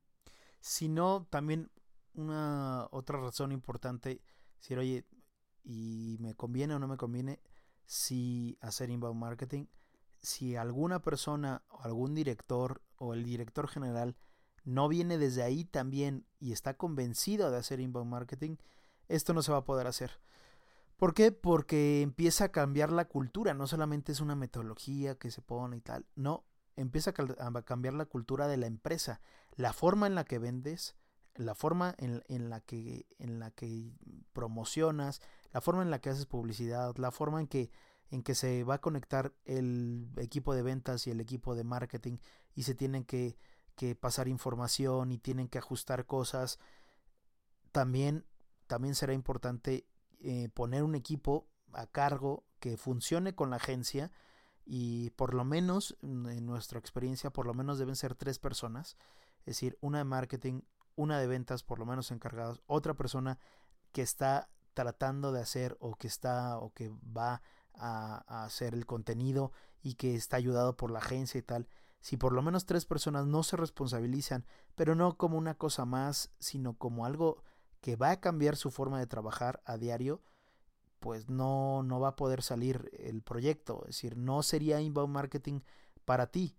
Si 0.60 0.88
no, 0.88 1.26
también 1.30 1.70
una 2.14 2.88
otra 2.90 3.20
razón 3.20 3.52
importante, 3.52 4.20
decir, 4.58 4.78
oye, 4.78 5.06
y 5.62 6.16
me 6.20 6.34
conviene 6.34 6.74
o 6.74 6.78
no 6.78 6.88
me 6.88 6.96
conviene 6.96 7.40
si 7.84 8.58
hacer 8.60 8.90
inbound 8.90 9.18
marketing, 9.18 9.66
si 10.20 10.56
alguna 10.56 11.00
persona 11.00 11.62
o 11.68 11.82
algún 11.82 12.14
director 12.14 12.82
o 12.96 13.14
el 13.14 13.24
director 13.24 13.68
general 13.68 14.16
no 14.64 14.88
viene 14.88 15.18
desde 15.18 15.42
ahí 15.42 15.64
también 15.64 16.26
y 16.38 16.52
está 16.52 16.74
convencido 16.74 17.50
de 17.50 17.56
hacer 17.58 17.80
inbound 17.80 18.10
marketing, 18.10 18.56
esto 19.10 19.34
no 19.34 19.42
se 19.42 19.52
va 19.52 19.58
a 19.58 19.64
poder 19.64 19.86
hacer. 19.86 20.20
¿Por 20.96 21.14
qué? 21.14 21.32
Porque 21.32 22.02
empieza 22.02 22.44
a 22.44 22.52
cambiar 22.52 22.92
la 22.92 23.06
cultura, 23.06 23.54
no 23.54 23.66
solamente 23.66 24.12
es 24.12 24.20
una 24.20 24.36
metodología 24.36 25.18
que 25.18 25.30
se 25.30 25.40
pone 25.40 25.78
y 25.78 25.80
tal, 25.80 26.06
no, 26.14 26.44
empieza 26.76 27.12
a 27.38 27.62
cambiar 27.62 27.94
la 27.94 28.04
cultura 28.04 28.48
de 28.48 28.56
la 28.56 28.66
empresa, 28.66 29.20
la 29.56 29.72
forma 29.72 30.06
en 30.06 30.14
la 30.14 30.24
que 30.24 30.38
vendes, 30.38 30.96
la 31.36 31.54
forma 31.54 31.94
en, 31.98 32.50
la 32.50 32.60
que, 32.60 33.06
en 33.18 33.38
la 33.38 33.50
que 33.50 33.92
promocionas, 34.32 35.22
la 35.52 35.60
forma 35.60 35.82
en 35.82 35.90
la 35.90 36.00
que 36.00 36.10
haces 36.10 36.26
publicidad, 36.26 36.94
la 36.96 37.10
forma 37.10 37.40
en 37.40 37.46
que, 37.46 37.70
en 38.10 38.22
que 38.22 38.34
se 38.34 38.64
va 38.64 38.74
a 38.74 38.80
conectar 38.80 39.32
el 39.44 40.10
equipo 40.18 40.54
de 40.54 40.62
ventas 40.62 41.06
y 41.06 41.10
el 41.10 41.20
equipo 41.20 41.54
de 41.54 41.64
marketing 41.64 42.18
y 42.54 42.64
se 42.64 42.74
tienen 42.74 43.04
que, 43.04 43.36
que 43.74 43.94
pasar 43.94 44.28
información 44.28 45.12
y 45.12 45.18
tienen 45.18 45.48
que 45.48 45.58
ajustar 45.58 46.04
cosas. 46.04 46.58
También 47.72 48.26
también 48.70 48.94
será 48.94 49.14
importante 49.14 49.84
eh, 50.20 50.48
poner 50.54 50.84
un 50.84 50.94
equipo 50.94 51.48
a 51.72 51.88
cargo 51.88 52.44
que 52.60 52.76
funcione 52.76 53.34
con 53.34 53.50
la 53.50 53.56
agencia 53.56 54.12
y 54.64 55.10
por 55.10 55.34
lo 55.34 55.44
menos, 55.44 55.96
mm, 56.02 56.28
en 56.28 56.46
nuestra 56.46 56.78
experiencia, 56.78 57.30
por 57.30 57.46
lo 57.46 57.52
menos 57.52 57.80
deben 57.80 57.96
ser 57.96 58.14
tres 58.14 58.38
personas, 58.38 58.96
es 59.40 59.56
decir, 59.56 59.76
una 59.80 59.98
de 59.98 60.04
marketing, 60.04 60.60
una 60.94 61.18
de 61.18 61.26
ventas, 61.26 61.64
por 61.64 61.80
lo 61.80 61.84
menos 61.84 62.12
encargados, 62.12 62.62
otra 62.68 62.94
persona 62.94 63.40
que 63.90 64.02
está 64.02 64.48
tratando 64.72 65.32
de 65.32 65.40
hacer 65.40 65.76
o 65.80 65.96
que 65.96 66.06
está 66.06 66.56
o 66.58 66.72
que 66.72 66.90
va 67.04 67.42
a, 67.74 68.22
a, 68.28 68.44
hacer 68.44 68.74
el 68.74 68.86
contenido 68.86 69.50
y 69.82 69.94
que 69.94 70.14
está 70.14 70.36
ayudado 70.36 70.76
por 70.76 70.92
la 70.92 71.00
agencia 71.00 71.40
y 71.40 71.42
tal. 71.42 71.66
Si 72.00 72.16
por 72.16 72.32
lo 72.32 72.40
menos 72.40 72.66
tres 72.66 72.86
personas 72.86 73.26
no 73.26 73.42
se 73.42 73.56
responsabilizan, 73.56 74.46
pero 74.76 74.94
no 74.94 75.16
como 75.16 75.38
una 75.38 75.54
cosa 75.54 75.84
más, 75.86 76.30
sino 76.38 76.74
como 76.74 77.04
algo 77.04 77.42
que 77.80 77.96
va 77.96 78.10
a 78.10 78.20
cambiar 78.20 78.56
su 78.56 78.70
forma 78.70 78.98
de 78.98 79.06
trabajar 79.06 79.62
a 79.64 79.76
diario, 79.76 80.22
pues 80.98 81.30
no, 81.30 81.82
no 81.82 81.98
va 81.98 82.08
a 82.08 82.16
poder 82.16 82.42
salir 82.42 82.90
el 82.98 83.22
proyecto. 83.22 83.80
Es 83.82 83.96
decir, 83.96 84.16
no 84.16 84.42
sería 84.42 84.80
inbound 84.80 85.12
marketing 85.12 85.60
para 86.04 86.26
ti. 86.30 86.56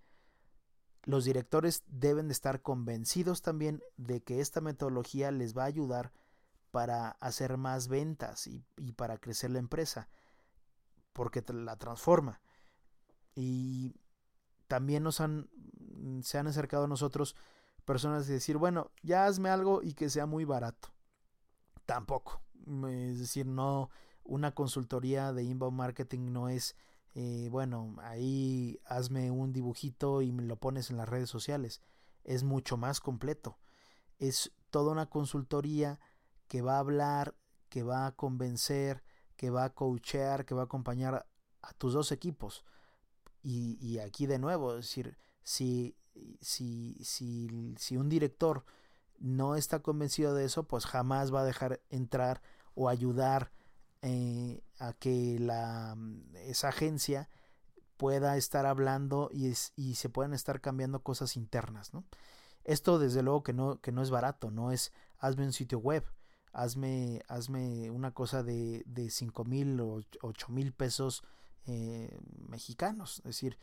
Los 1.03 1.25
directores 1.25 1.83
deben 1.87 2.27
de 2.27 2.33
estar 2.33 2.61
convencidos 2.61 3.41
también 3.41 3.81
de 3.97 4.23
que 4.23 4.39
esta 4.39 4.61
metodología 4.61 5.31
les 5.31 5.55
va 5.55 5.63
a 5.63 5.67
ayudar 5.67 6.11
para 6.71 7.09
hacer 7.09 7.57
más 7.57 7.87
ventas 7.87 8.47
y, 8.47 8.63
para 8.95 9.17
crecer 9.17 9.51
la 9.51 9.59
empresa, 9.59 10.09
porque 11.13 11.43
la 11.53 11.75
transforma. 11.75 12.41
Y 13.35 13.93
también 14.67 15.03
nos 15.03 15.21
han, 15.21 15.49
se 16.23 16.37
han 16.37 16.47
acercado 16.47 16.85
a 16.85 16.87
nosotros 16.87 17.35
personas 17.85 18.25
de 18.25 18.35
decir, 18.35 18.57
bueno, 18.57 18.91
ya 19.03 19.25
hazme 19.25 19.49
algo 19.49 19.83
y 19.83 19.93
que 19.93 20.09
sea 20.09 20.25
muy 20.25 20.45
barato 20.45 20.93
tampoco. 21.91 22.41
Es 22.87 23.19
decir, 23.19 23.45
no, 23.45 23.89
una 24.23 24.55
consultoría 24.55 25.33
de 25.33 25.43
inbound 25.43 25.77
marketing 25.77 26.31
no 26.31 26.47
es, 26.47 26.77
eh, 27.15 27.49
bueno, 27.51 27.97
ahí 27.99 28.79
hazme 28.85 29.29
un 29.29 29.51
dibujito 29.51 30.21
y 30.21 30.31
me 30.31 30.43
lo 30.43 30.55
pones 30.55 30.89
en 30.89 30.95
las 30.95 31.09
redes 31.09 31.29
sociales. 31.29 31.81
Es 32.23 32.43
mucho 32.43 32.77
más 32.77 33.01
completo. 33.01 33.57
Es 34.19 34.53
toda 34.69 34.93
una 34.93 35.09
consultoría 35.09 35.99
que 36.47 36.61
va 36.61 36.77
a 36.77 36.79
hablar, 36.79 37.35
que 37.67 37.83
va 37.83 38.05
a 38.05 38.15
convencer, 38.15 39.03
que 39.35 39.49
va 39.49 39.65
a 39.65 39.73
coachear, 39.73 40.45
que 40.45 40.55
va 40.55 40.61
a 40.61 40.65
acompañar 40.65 41.27
a 41.61 41.73
tus 41.73 41.91
dos 41.93 42.13
equipos. 42.13 42.63
Y, 43.43 43.77
y 43.85 43.99
aquí 43.99 44.27
de 44.27 44.39
nuevo, 44.39 44.77
es 44.77 44.85
decir, 44.85 45.17
si, 45.43 45.97
si, 46.39 46.97
si, 47.03 47.75
si 47.77 47.97
un 47.97 48.07
director 48.07 48.63
no 49.21 49.55
está 49.55 49.79
convencido 49.79 50.33
de 50.33 50.45
eso, 50.45 50.63
pues 50.67 50.85
jamás 50.85 51.33
va 51.33 51.41
a 51.41 51.45
dejar 51.45 51.81
entrar 51.89 52.41
o 52.73 52.89
ayudar 52.89 53.51
eh, 54.01 54.63
a 54.79 54.93
que 54.93 55.37
la, 55.39 55.95
esa 56.45 56.69
agencia 56.69 57.29
pueda 57.97 58.35
estar 58.35 58.65
hablando 58.65 59.29
y, 59.31 59.53
se 59.53 60.09
puedan 60.09 60.33
estar 60.33 60.59
cambiando 60.59 61.03
cosas 61.03 61.37
internas. 61.37 61.91
Esto 62.63 62.97
desde 62.97 63.21
luego 63.21 63.43
que 63.43 63.53
no, 63.53 63.79
que 63.79 63.91
no 63.91 64.01
es 64.01 64.09
barato, 64.09 64.49
no 64.49 64.71
es 64.71 64.91
hazme 65.19 65.45
un 65.45 65.53
sitio 65.53 65.77
web, 65.77 66.03
hazme, 66.51 67.21
hazme 67.27 67.91
una 67.91 68.11
cosa 68.11 68.41
de, 68.41 68.83
de 68.87 69.11
5 69.11 69.45
mil 69.45 69.79
o 69.81 70.01
8 70.21 70.47
mil 70.49 70.73
pesos 70.73 71.23
eh, 71.67 72.19
mexicanos, 72.49 73.19
es 73.19 73.25
decir, 73.25 73.59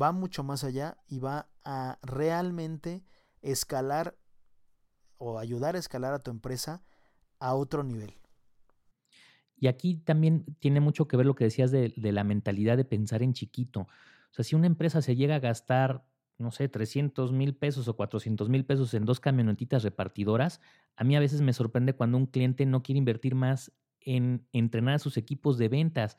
va 0.00 0.12
mucho 0.12 0.42
más 0.42 0.64
allá 0.64 0.96
y 1.06 1.18
va 1.18 1.50
a 1.64 1.98
realmente 2.00 3.04
escalar 3.42 4.16
o 5.22 5.38
ayudar 5.38 5.76
a 5.76 5.78
escalar 5.78 6.12
a 6.12 6.18
tu 6.18 6.30
empresa 6.30 6.82
a 7.38 7.54
otro 7.54 7.84
nivel. 7.84 8.14
Y 9.56 9.68
aquí 9.68 9.94
también 9.94 10.44
tiene 10.58 10.80
mucho 10.80 11.06
que 11.06 11.16
ver 11.16 11.26
lo 11.26 11.36
que 11.36 11.44
decías 11.44 11.70
de, 11.70 11.92
la 11.96 12.24
mentalidad 12.24 12.76
de 12.76 12.84
pensar 12.84 13.22
en 13.22 13.32
chiquito. 13.32 13.82
O 13.82 14.34
sea, 14.34 14.44
si 14.44 14.56
una 14.56 14.66
empresa 14.66 15.00
se 15.00 15.14
llega 15.14 15.36
a 15.36 15.38
gastar, 15.38 16.04
no 16.38 16.50
sé, 16.50 16.68
300 16.68 17.30
mil 17.30 17.54
pesos 17.54 17.86
o 17.86 17.94
400 17.94 18.48
mil 18.48 18.64
pesos 18.64 18.92
en 18.94 19.04
dos 19.04 19.20
camionetitas 19.20 19.84
repartidoras, 19.84 20.60
a 20.96 21.04
mí 21.04 21.14
a 21.14 21.20
veces 21.20 21.40
me 21.40 21.52
sorprende 21.52 21.94
cuando 21.94 22.18
un 22.18 22.26
cliente 22.26 22.66
no 22.66 22.82
quiere 22.82 22.98
invertir 22.98 23.36
más 23.36 23.70
en 24.00 24.44
entrenar 24.52 24.96
a 24.96 24.98
sus 24.98 25.16
equipos 25.16 25.58
de 25.58 25.68
ventas. 25.68 26.16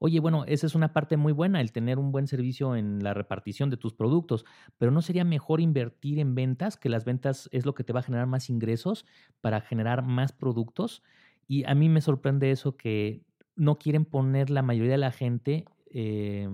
Oye, 0.00 0.20
bueno, 0.20 0.44
esa 0.46 0.66
es 0.66 0.74
una 0.76 0.92
parte 0.92 1.16
muy 1.16 1.32
buena, 1.32 1.60
el 1.60 1.72
tener 1.72 1.98
un 1.98 2.12
buen 2.12 2.28
servicio 2.28 2.76
en 2.76 3.02
la 3.02 3.14
repartición 3.14 3.68
de 3.70 3.76
tus 3.76 3.94
productos, 3.94 4.44
pero 4.78 4.92
¿no 4.92 5.02
sería 5.02 5.24
mejor 5.24 5.60
invertir 5.60 6.20
en 6.20 6.34
ventas, 6.36 6.76
que 6.76 6.88
las 6.88 7.04
ventas 7.04 7.48
es 7.52 7.66
lo 7.66 7.74
que 7.74 7.82
te 7.84 7.92
va 7.92 8.00
a 8.00 8.02
generar 8.04 8.26
más 8.28 8.48
ingresos 8.48 9.06
para 9.40 9.60
generar 9.60 10.02
más 10.04 10.32
productos? 10.32 11.02
Y 11.48 11.64
a 11.68 11.74
mí 11.74 11.88
me 11.88 12.00
sorprende 12.00 12.50
eso 12.52 12.76
que 12.76 13.24
no 13.56 13.78
quieren 13.78 14.04
poner 14.04 14.50
la 14.50 14.62
mayoría 14.62 14.92
de 14.92 14.98
la 14.98 15.10
gente 15.12 15.64
eh, 15.90 16.48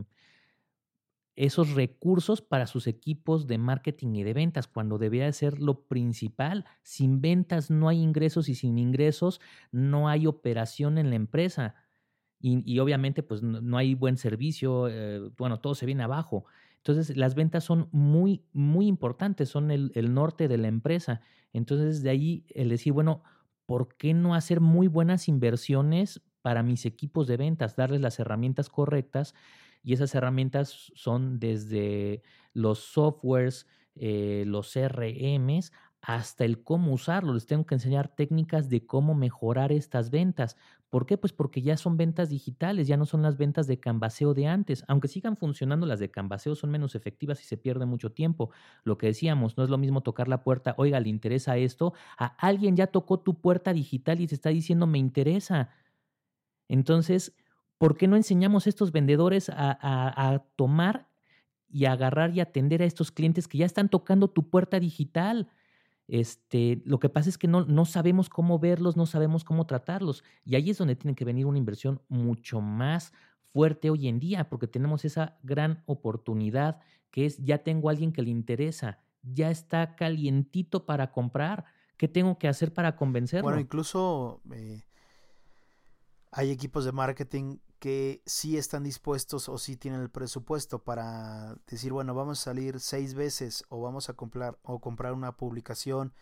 esos 1.36 1.74
recursos 1.74 2.42
para 2.42 2.66
sus 2.66 2.86
equipos 2.86 3.46
de 3.48 3.58
marketing 3.58 4.14
y 4.14 4.22
de 4.22 4.34
ventas, 4.34 4.68
cuando 4.68 4.98
debería 4.98 5.32
ser 5.32 5.58
lo 5.60 5.86
principal. 5.88 6.64
Sin 6.82 7.20
ventas 7.20 7.70
no 7.70 7.88
hay 7.88 8.00
ingresos 8.00 8.48
y 8.48 8.54
sin 8.54 8.78
ingresos 8.78 9.40
no 9.72 10.08
hay 10.08 10.26
operación 10.28 10.96
en 10.96 11.10
la 11.10 11.16
empresa. 11.16 11.74
Y, 12.46 12.78
obviamente 12.78 13.22
pues 13.22 13.42
no, 13.42 13.78
hay 13.78 13.94
buen 13.94 14.18
servicio, 14.18 14.88
eh, 14.88 15.30
bueno, 15.38 15.60
todo 15.60 15.74
se 15.74 15.86
viene 15.86 16.02
abajo. 16.02 16.44
Entonces 16.76 17.16
las 17.16 17.34
ventas 17.34 17.64
son 17.64 17.88
muy, 17.90 18.44
muy 18.52 18.86
importantes, 18.86 19.48
son 19.48 19.70
el, 19.70 20.12
norte 20.12 20.46
de 20.46 20.58
la 20.58 20.68
empresa. 20.68 21.22
Entonces 21.54 22.02
de 22.02 22.10
ahí 22.10 22.44
el 22.50 22.68
decir, 22.68 22.92
bueno, 22.92 23.22
¿por 23.64 23.96
qué 23.96 24.12
no 24.12 24.34
hacer 24.34 24.60
muy 24.60 24.88
buenas 24.88 25.26
inversiones 25.26 26.20
para 26.42 26.62
mis 26.62 26.84
equipos 26.84 27.26
de 27.28 27.38
ventas? 27.38 27.76
Darles 27.76 28.02
las 28.02 28.18
herramientas 28.18 28.68
correctas 28.68 29.34
y 29.82 29.94
esas 29.94 30.14
herramientas 30.14 30.92
son 30.94 31.38
desde 31.38 32.22
los 32.52 32.80
softwares, 32.80 33.66
eh, 33.94 34.44
los 34.46 34.70
CRMs, 34.70 35.72
hasta 36.02 36.44
el 36.44 36.62
cómo 36.62 36.92
usarlo. 36.92 37.32
Les 37.32 37.46
tengo 37.46 37.64
que 37.64 37.76
enseñar 37.76 38.14
técnicas 38.14 38.68
de 38.68 38.84
cómo 38.84 39.14
mejorar 39.14 39.72
estas 39.72 40.10
ventas. 40.10 40.58
¿Por 40.94 41.06
qué? 41.06 41.18
Pues 41.18 41.32
porque 41.32 41.60
ya 41.60 41.76
son 41.76 41.96
ventas 41.96 42.28
digitales, 42.28 42.86
ya 42.86 42.96
no 42.96 43.04
son 43.04 43.20
las 43.20 43.36
ventas 43.36 43.66
de 43.66 43.80
canvaseo 43.80 44.32
de 44.32 44.46
antes. 44.46 44.84
Aunque 44.86 45.08
sigan 45.08 45.36
funcionando 45.36 45.86
las 45.86 45.98
de 45.98 46.08
canvaseo, 46.08 46.54
son 46.54 46.70
menos 46.70 46.94
efectivas 46.94 47.40
y 47.42 47.46
se 47.46 47.56
pierde 47.56 47.84
mucho 47.84 48.12
tiempo. 48.12 48.50
Lo 48.84 48.96
que 48.96 49.08
decíamos, 49.08 49.56
no 49.56 49.64
es 49.64 49.70
lo 49.70 49.76
mismo 49.76 50.02
tocar 50.02 50.28
la 50.28 50.44
puerta, 50.44 50.72
oiga, 50.78 51.00
¿le 51.00 51.08
interesa 51.08 51.56
esto? 51.56 51.94
A 52.16 52.26
alguien 52.26 52.76
ya 52.76 52.86
tocó 52.86 53.18
tu 53.18 53.40
puerta 53.40 53.72
digital 53.72 54.20
y 54.20 54.28
te 54.28 54.36
está 54.36 54.50
diciendo, 54.50 54.86
me 54.86 54.98
interesa. 54.98 55.70
Entonces, 56.68 57.34
¿por 57.76 57.96
qué 57.96 58.06
no 58.06 58.14
enseñamos 58.14 58.66
a 58.66 58.70
estos 58.70 58.92
vendedores 58.92 59.50
a, 59.50 59.76
a 59.80 60.38
tomar 60.54 61.08
y 61.68 61.86
agarrar 61.86 62.36
y 62.36 62.40
atender 62.40 62.82
a 62.82 62.84
estos 62.84 63.10
clientes 63.10 63.48
que 63.48 63.58
ya 63.58 63.66
están 63.66 63.88
tocando 63.88 64.28
tu 64.28 64.48
puerta 64.48 64.78
digital? 64.78 65.48
Este, 66.06 66.82
lo 66.84 66.98
que 66.98 67.08
pasa 67.08 67.28
es 67.28 67.38
que 67.38 67.48
no, 67.48 67.64
no 67.64 67.84
sabemos 67.84 68.28
cómo 68.28 68.58
verlos, 68.58 68.96
no 68.96 69.06
sabemos 69.06 69.44
cómo 69.44 69.66
tratarlos. 69.66 70.22
Y 70.44 70.54
ahí 70.54 70.70
es 70.70 70.78
donde 70.78 70.96
tiene 70.96 71.14
que 71.14 71.24
venir 71.24 71.46
una 71.46 71.58
inversión 71.58 72.02
mucho 72.08 72.60
más 72.60 73.12
fuerte 73.52 73.90
hoy 73.90 74.08
en 74.08 74.18
día, 74.18 74.48
porque 74.48 74.66
tenemos 74.66 75.04
esa 75.04 75.38
gran 75.42 75.82
oportunidad 75.86 76.80
que 77.10 77.26
es 77.26 77.38
ya 77.38 77.58
tengo 77.58 77.88
a 77.88 77.92
alguien 77.92 78.12
que 78.12 78.22
le 78.22 78.30
interesa, 78.30 78.98
ya 79.22 79.50
está 79.50 79.94
calientito 79.94 80.84
para 80.84 81.12
comprar. 81.12 81.64
¿Qué 81.96 82.08
tengo 82.08 82.38
que 82.38 82.48
hacer 82.48 82.74
para 82.74 82.96
convencerlo? 82.96 83.44
Bueno, 83.44 83.60
incluso 83.60 84.42
eh, 84.52 84.82
hay 86.32 86.50
equipos 86.50 86.84
de 86.84 86.90
marketing 86.90 87.58
que 87.84 88.22
sí 88.24 88.56
están 88.56 88.82
dispuestos 88.82 89.50
o 89.50 89.58
sí 89.58 89.76
tienen 89.76 90.00
el 90.00 90.08
presupuesto 90.08 90.82
para 90.82 91.58
decir, 91.66 91.92
bueno, 91.92 92.14
vamos 92.14 92.40
a 92.40 92.44
salir 92.44 92.80
seis 92.80 93.12
veces 93.12 93.62
o 93.68 93.82
vamos 93.82 94.08
a 94.08 94.14
comprar 94.14 94.58
o 94.62 94.80
comprar 94.80 95.12
una 95.12 95.36
publicación 95.36 96.14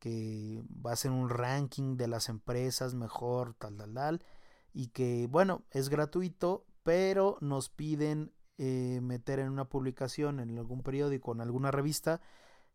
que 0.00 0.64
va 0.84 0.90
a 0.90 0.96
ser 0.96 1.12
un 1.12 1.28
ranking 1.30 1.96
de 1.96 2.08
las 2.08 2.28
empresas 2.28 2.94
mejor, 2.94 3.54
tal, 3.54 3.76
tal, 3.76 3.94
tal, 3.94 4.24
y 4.72 4.88
que, 4.88 5.28
bueno, 5.30 5.62
es 5.70 5.90
gratuito, 5.90 6.66
pero 6.82 7.38
nos 7.40 7.68
piden 7.68 8.32
eh, 8.58 8.98
meter 9.00 9.38
en 9.38 9.50
una 9.50 9.68
publicación 9.68 10.40
en 10.40 10.58
algún 10.58 10.82
periódico, 10.82 11.30
en 11.30 11.40
alguna 11.40 11.70
revista, 11.70 12.20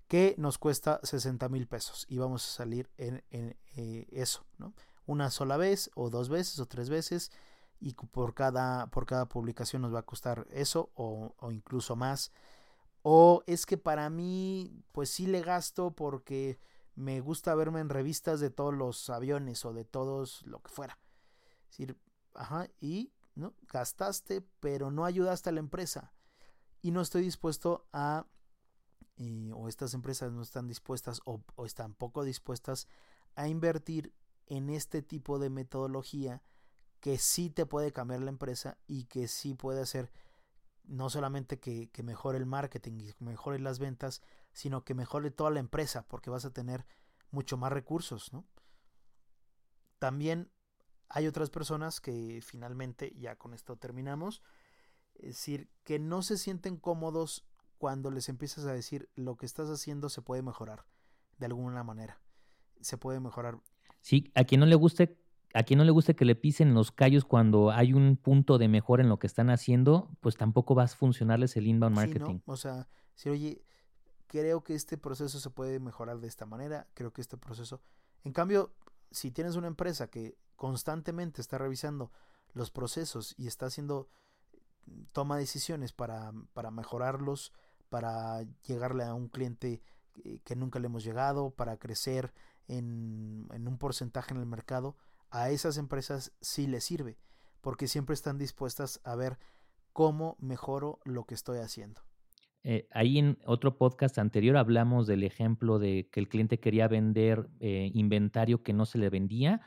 que 0.08 0.36
nos 0.38 0.58
cuesta 0.58 1.02
60 1.04 1.50
mil 1.50 1.68
pesos 1.68 2.06
y 2.08 2.18
vamos 2.18 2.48
a 2.48 2.56
salir 2.56 2.90
en, 2.96 3.26
eh, 3.30 4.08
eso, 4.10 4.46
¿no? 4.58 4.74
Una 5.06 5.32
sola 5.32 5.58
vez 5.58 5.92
o 5.96 6.10
dos 6.10 6.30
veces 6.30 6.60
o 6.60 6.66
tres 6.66 6.90
veces 6.90 7.30
y 7.82 7.94
por 7.94 8.36
cada, 8.36 8.88
por 8.88 9.08
cada 9.08 9.28
publicación 9.28 9.82
nos 9.82 9.94
va 9.94 10.00
a 10.00 10.06
costar 10.06 10.48
eso 10.52 10.92
o, 10.94 11.34
incluso 11.52 11.96
más. 11.96 12.32
O 13.02 13.44
es 13.48 13.66
que 13.66 13.78
para 13.78 14.10
mí, 14.12 14.72
pues 14.92 15.10
sí 15.10 15.26
le 15.26 15.42
gasto 15.42 15.92
porque 15.92 16.60
me 16.94 17.20
gusta 17.22 17.56
verme 17.56 17.80
en 17.80 17.90
revistas 17.90 18.40
de 18.40 18.52
todos 18.52 18.74
los 18.76 19.10
aviones 19.10 19.66
o 19.66 19.74
de 19.74 19.84
todos 19.84 20.46
lo 20.46 20.62
que 20.62 20.70
fuera. 20.70 21.00
Es 21.64 21.78
decir, 21.78 21.98
ajá, 22.36 22.68
y 22.80 23.12
¿no? 23.34 23.56
gastaste, 23.68 24.46
pero 24.60 24.92
no 24.92 25.04
ayudaste 25.04 25.50
a 25.50 25.54
la 25.54 25.60
empresa. 25.60 26.14
Y 26.84 26.92
no 26.92 27.02
estoy 27.02 27.24
dispuesto 27.24 27.88
a, 27.92 28.28
eh, 29.18 29.52
o 29.56 29.68
estas 29.68 29.96
empresas 29.96 30.32
no 30.32 30.44
están 30.44 30.68
dispuestas 30.68 31.20
o, 31.26 31.42
o 31.56 31.66
están 31.66 31.96
poco 31.96 32.24
dispuestas 32.24 32.88
a 33.34 33.48
invertir 33.48 34.14
en 34.46 34.70
este 34.70 35.02
tipo 35.02 35.40
de 35.40 35.50
metodología 35.50 36.44
que 37.02 37.18
sí 37.18 37.50
te 37.50 37.66
puede 37.66 37.92
cambiar 37.92 38.22
la 38.22 38.30
empresa 38.30 38.78
y 38.88 39.06
que 39.06 39.28
sí 39.28 39.56
puede 39.56 39.82
hacer 39.82 40.12
no 40.84 41.10
solamente 41.10 41.60
que, 41.60 41.90
mejore 42.04 42.38
el 42.38 42.46
marketing 42.46 43.00
y 43.00 43.14
que 43.14 43.26
mejore 43.26 43.60
las 43.60 43.80
ventas, 43.80 44.22
sino 44.54 44.84
que 44.84 44.94
mejore 44.94 45.32
toda 45.32 45.50
la 45.50 45.60
empresa 45.60 46.08
porque 46.08 46.30
vas 46.30 46.46
a 46.46 46.54
tener 46.54 46.86
mucho 47.32 47.58
más 47.58 47.72
recursos, 47.72 48.32
¿no? 48.34 48.46
También 50.00 50.52
hay 51.10 51.28
otras 51.28 51.50
personas 51.50 52.02
que 52.02 52.42
finalmente, 52.44 53.14
ya 53.18 53.36
con 53.36 53.54
esto 53.54 53.78
terminamos, 53.78 54.42
es 55.16 55.36
decir, 55.36 55.70
que 55.84 56.00
no 56.00 56.22
se 56.24 56.38
sienten 56.38 56.78
cómodos 56.78 57.46
cuando 57.78 58.12
les 58.12 58.30
empiezas 58.30 58.66
a 58.66 58.74
decir 58.74 59.10
lo 59.16 59.38
que 59.38 59.46
estás 59.46 59.70
haciendo 59.70 60.10
se 60.10 60.22
puede 60.22 60.42
mejorar 60.42 60.86
de 61.38 61.48
alguna 61.48 61.84
manera. 61.84 62.20
Se 62.82 62.98
puede 62.98 63.20
mejorar. 63.20 63.60
Sí, 64.02 64.32
a 64.36 64.44
quien 64.44 64.60
no 64.60 64.66
le 64.66 64.76
guste 64.76 65.18
a 65.54 65.64
quien 65.64 65.78
no 65.78 65.84
le 65.84 65.92
guste 65.92 66.16
que 66.16 66.26
le 66.26 66.36
pisen 66.36 66.74
los 66.74 66.92
callos 66.92 67.26
cuando 67.26 67.72
hay 67.72 67.94
un 67.94 68.18
punto 68.18 68.58
de 68.58 68.68
mejora 68.68 69.04
en 69.04 69.10
lo 69.10 69.20
que 69.20 69.28
están 69.28 69.50
haciendo, 69.50 70.10
pues 70.22 70.38
tampoco 70.38 70.76
va 70.76 70.84
a 70.84 70.88
funcionarles 70.88 71.58
el 71.58 71.68
inbound 71.68 71.96
marketing. 71.96 72.40
O 72.46 72.56
sea, 72.56 72.88
si 73.16 73.30
oye, 73.30 73.64
creo 74.28 74.64
que 74.64 74.76
este 74.76 74.98
proceso 74.98 75.40
se 75.40 75.50
puede 75.50 75.80
mejorar 75.80 76.20
de 76.20 76.28
esta 76.28 76.46
manera, 76.46 76.88
creo 76.94 77.12
que 77.12 77.22
este 77.22 77.38
proceso... 77.38 77.82
En 78.24 78.32
cambio, 78.32 78.74
si 79.12 79.32
tienes 79.32 79.56
una 79.56 79.68
empresa 79.68 80.08
que 80.08 80.38
constantemente 80.56 81.42
está 81.42 81.58
revisando 81.58 82.12
los 82.54 82.72
procesos 82.72 83.36
y 83.38 83.48
está 83.48 83.66
haciendo, 83.66 84.10
toma 85.12 85.38
decisiones 85.38 85.92
para, 85.92 86.32
para 86.54 86.72
mejorarlos, 86.72 87.52
para 87.90 88.44
llegarle 88.66 89.04
a 89.04 89.14
un 89.14 89.28
cliente 89.28 89.82
que 90.44 90.56
nunca 90.56 90.80
le 90.80 90.86
hemos 90.86 91.04
llegado, 91.04 91.50
para 91.52 91.78
crecer 91.78 92.34
en, 92.68 93.48
en 93.52 93.68
un 93.68 93.78
porcentaje 93.78 94.34
en 94.34 94.40
el 94.40 94.46
mercado, 94.46 94.96
a 95.32 95.50
esas 95.50 95.78
empresas 95.78 96.34
sí 96.42 96.68
les 96.68 96.84
sirve, 96.84 97.18
porque 97.62 97.88
siempre 97.88 98.14
están 98.14 98.38
dispuestas 98.38 99.02
a 99.04 99.16
ver 99.16 99.38
cómo 99.94 100.38
mejoro 100.40 101.00
lo 101.04 101.26
que 101.26 101.34
estoy 101.34 101.60
haciendo. 101.60 102.02
Eh, 102.64 102.88
ahí 102.92 103.18
en 103.18 103.40
otro 103.46 103.78
podcast 103.78 104.20
anterior 104.20 104.56
hablamos 104.56 105.08
del 105.08 105.24
ejemplo 105.24 105.80
de 105.80 106.10
que 106.12 106.20
el 106.20 106.30
cliente 106.30 106.60
quería 106.60 106.88
vender 106.88 107.50
eh, 107.60 107.90
inventario 107.96 108.62
que 108.62 108.74
no 108.74 108.86
se 108.86 109.00
le 109.00 109.10
vendía 109.10 109.62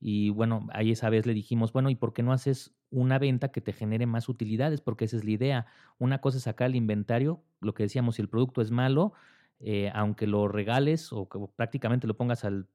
y 0.00 0.30
bueno, 0.30 0.66
ahí 0.72 0.92
esa 0.92 1.10
vez 1.10 1.26
le 1.26 1.34
dijimos, 1.34 1.72
bueno, 1.72 1.90
¿y 1.90 1.96
por 1.96 2.12
qué 2.12 2.22
no 2.22 2.32
haces 2.32 2.74
una 2.90 3.18
venta 3.18 3.50
que 3.50 3.60
te 3.60 3.72
genere 3.72 4.06
más 4.06 4.28
utilidades? 4.28 4.80
Porque 4.80 5.06
esa 5.06 5.16
es 5.16 5.24
la 5.24 5.30
idea. 5.32 5.66
Una 5.98 6.20
cosa 6.20 6.38
es 6.38 6.44
sacar 6.44 6.68
el 6.68 6.76
inventario, 6.76 7.42
lo 7.60 7.74
que 7.74 7.82
decíamos, 7.82 8.16
si 8.16 8.22
el 8.22 8.28
producto 8.28 8.62
es 8.62 8.70
malo, 8.70 9.12
eh, 9.60 9.90
aunque 9.94 10.26
lo 10.28 10.46
regales 10.46 11.12
o 11.12 11.28
que 11.28 11.40
prácticamente 11.56 12.06
lo 12.06 12.16
pongas 12.16 12.44
al 12.44 12.68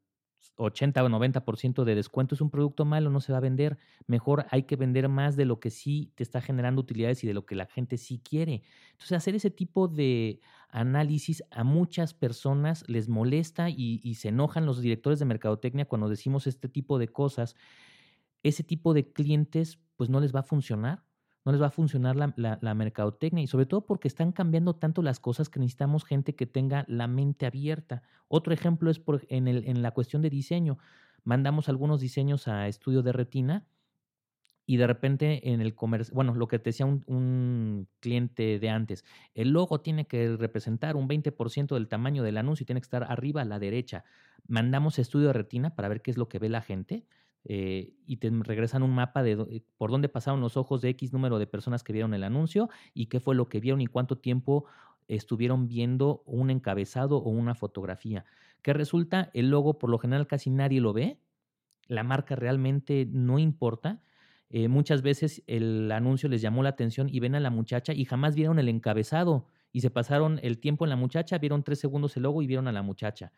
80 0.56 1.04
o 1.04 1.10
90% 1.10 1.84
de 1.84 1.96
descuento, 1.96 2.36
es 2.36 2.42
un 2.42 2.50
producto 2.50 2.86
malo, 2.86 3.10
no 3.10 3.22
se 3.22 3.32
va 3.32 3.40
a 3.40 3.42
vender. 3.42 3.78
Mejor 4.08 4.46
hay 4.50 4.64
que 4.64 4.76
vender 4.76 5.10
más 5.10 5.36
de 5.36 5.46
lo 5.46 5.60
que 5.60 5.70
sí 5.70 6.12
te 6.16 6.24
está 6.24 6.42
generando 6.42 6.82
utilidades 6.82 7.24
y 7.24 7.28
de 7.28 7.34
lo 7.34 7.46
que 7.46 7.56
la 7.56 7.66
gente 7.66 7.98
sí 7.98 8.20
quiere. 8.20 8.64
Entonces, 8.92 9.14
hacer 9.14 9.36
ese 9.36 9.50
tipo 9.50 9.88
de 9.88 10.42
análisis 10.70 11.44
a 11.52 11.64
muchas 11.64 12.14
personas 12.14 12.84
les 12.88 13.10
molesta 13.10 13.70
y, 13.70 14.00
y 14.04 14.16
se 14.16 14.30
enojan 14.30 14.66
los 14.66 14.82
directores 14.82 15.20
de 15.20 15.26
mercadotecnia 15.26 15.86
cuando 15.86 16.10
decimos 16.10 16.48
este 16.48 16.70
tipo 16.70 17.00
de 17.00 17.08
cosas. 17.08 17.56
Ese 18.44 18.64
tipo 18.64 18.94
de 18.94 19.12
clientes, 19.12 19.80
pues 19.96 20.10
no 20.10 20.20
les 20.20 20.36
va 20.36 20.42
a 20.42 20.44
funcionar 20.44 21.04
no 21.46 21.52
les 21.52 21.62
va 21.62 21.68
a 21.68 21.72
funcionar 21.72 22.16
la, 22.16 22.74
mercadotecnia 22.74 23.44
y 23.44 23.48
sobre 23.48 23.66
todo 23.66 23.86
porque 23.86 24.08
están 24.08 24.32
cambiando 24.32 24.76
tanto 24.76 25.02
las 25.02 25.20
cosas 25.20 25.50
que 25.50 25.60
necesitamos 25.60 26.06
gente 26.06 26.36
que 26.36 26.46
tenga 26.46 26.86
la 26.88 27.08
mente 27.08 27.46
abierta. 27.46 28.04
Otro 28.28 28.54
ejemplo 28.54 28.90
es 28.90 29.00
por, 29.00 29.26
en, 29.30 29.48
el, 29.48 29.66
en 29.66 29.82
la 29.82 29.92
cuestión 29.92 30.22
de 30.22 30.30
diseño. 30.30 30.78
Mandamos 31.24 31.68
algunos 31.68 32.00
diseños 32.00 32.48
a 32.48 32.68
estudio 32.68 33.02
de 33.02 33.12
retina 33.12 33.66
y 34.66 34.78
de 34.78 34.88
repente 34.88 35.52
en 35.52 35.60
el 35.60 35.76
comercio, 35.76 36.16
bueno, 36.16 36.34
lo 36.34 36.48
que 36.48 36.60
te 36.60 36.70
decía 36.70 36.86
un, 36.86 37.04
un, 37.08 37.90
cliente 38.00 38.60
de 38.60 38.70
antes, 38.70 39.04
el 39.36 39.50
logo 39.50 39.82
tiene 39.82 40.08
que 40.08 40.38
representar 40.38 40.96
un 40.96 41.10
20% 41.10 41.74
del 41.74 41.90
tamaño 41.90 42.24
del 42.24 42.38
anuncio 42.38 42.64
y 42.64 42.66
tiene 42.66 42.80
que 42.80 42.86
estar 42.86 43.04
arriba 43.04 43.42
a 43.42 43.46
la 43.46 43.60
derecha. 43.60 44.06
Mandamos 44.48 45.00
estudio 45.00 45.28
de 45.28 45.34
retina 45.34 45.76
para 45.76 45.90
ver 45.90 46.02
qué 46.02 46.12
es 46.12 46.18
lo 46.18 46.30
que 46.30 46.40
ve 46.40 46.48
la 46.48 46.62
gente 46.62 47.06
eh, 47.46 47.94
y 48.06 48.18
te 48.18 48.30
regresan 48.30 48.84
un 48.84 48.96
mapa 48.96 49.22
de 49.22 49.34
eh, 49.34 49.64
por 49.78 49.92
dónde 49.92 50.08
pasaron 50.08 50.40
los 50.40 50.56
ojos 50.56 50.82
de 50.82 50.90
X 50.90 51.12
número 51.12 51.40
de 51.40 51.48
personas 51.48 51.84
que 51.84 51.92
vieron 51.92 52.14
el 52.14 52.24
anuncio 52.24 52.70
y 52.94 53.08
qué 53.08 53.20
fue 53.20 53.36
lo 53.36 53.50
que 53.50 53.60
vieron 53.60 53.82
y 53.82 53.88
cuánto 53.88 54.18
tiempo 54.18 54.66
estuvieron 55.08 55.68
viendo 55.68 56.24
un 56.26 56.50
encabezado 56.50 57.18
o 57.18 57.30
una 57.30 57.56
fotografía. 57.56 58.26
Que 58.62 58.72
resulta, 58.74 59.30
el 59.34 59.50
logo 59.50 59.78
por 59.78 59.90
lo 59.90 60.00
general 60.00 60.26
casi 60.28 60.50
nadie 60.50 60.80
lo 60.80 60.94
ve, 60.94 61.20
la 61.88 62.04
marca 62.04 62.36
realmente 62.36 63.08
no 63.12 63.40
importa. 63.40 64.02
Eh, 64.50 64.70
muchas 64.70 65.02
veces 65.02 65.44
el 65.48 65.92
anuncio 65.92 66.30
les 66.30 66.42
llamó 66.42 66.64
la 66.64 66.70
atención 66.70 67.10
y 67.10 67.20
ven 67.20 67.36
a 67.36 67.40
la 67.42 67.50
muchacha 67.50 67.94
y 67.94 68.06
jamás 68.06 68.36
vieron 68.36 68.60
el 68.60 68.70
encabezado 68.70 69.48
y 69.74 69.82
se 69.82 69.90
pasaron 69.90 70.40
el 70.44 70.60
tiempo 70.60 70.86
en 70.86 70.92
la 70.92 70.96
muchacha, 70.96 71.40
vieron 71.40 71.64
tres 71.64 71.80
segundos 71.80 72.16
el 72.16 72.24
logo 72.24 72.42
y 72.42 72.48
vieron 72.48 72.68
a 72.68 72.72
la 72.72 72.84
muchacha. 72.84 73.34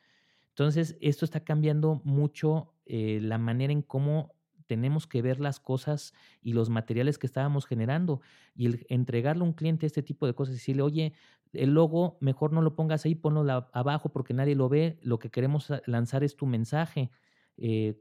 Entonces, 0.49 0.97
esto 1.01 1.25
está 1.25 1.43
cambiando 1.43 2.01
mucho 2.03 2.74
eh, 2.85 3.19
la 3.21 3.37
manera 3.37 3.73
en 3.73 3.81
cómo 3.81 4.35
tenemos 4.67 5.07
que 5.07 5.21
ver 5.21 5.39
las 5.39 5.59
cosas 5.59 6.13
y 6.41 6.53
los 6.53 6.69
materiales 6.69 7.17
que 7.17 7.27
estábamos 7.27 7.65
generando. 7.65 8.21
Y 8.55 8.65
el 8.67 8.85
entregarle 8.89 9.43
a 9.43 9.45
un 9.45 9.53
cliente 9.53 9.85
este 9.85 10.03
tipo 10.03 10.25
de 10.25 10.33
cosas, 10.33 10.55
decirle, 10.55 10.81
oye, 10.81 11.13
el 11.53 11.73
logo 11.73 12.17
mejor 12.19 12.51
no 12.51 12.61
lo 12.61 12.75
pongas 12.75 13.05
ahí, 13.05 13.15
ponlo 13.15 13.69
abajo 13.73 14.09
porque 14.09 14.33
nadie 14.33 14.55
lo 14.55 14.69
ve, 14.69 14.97
lo 15.01 15.19
que 15.19 15.29
queremos 15.29 15.71
lanzar 15.85 16.23
es 16.23 16.35
tu 16.35 16.45
mensaje. 16.45 17.11
Eh, 17.57 17.99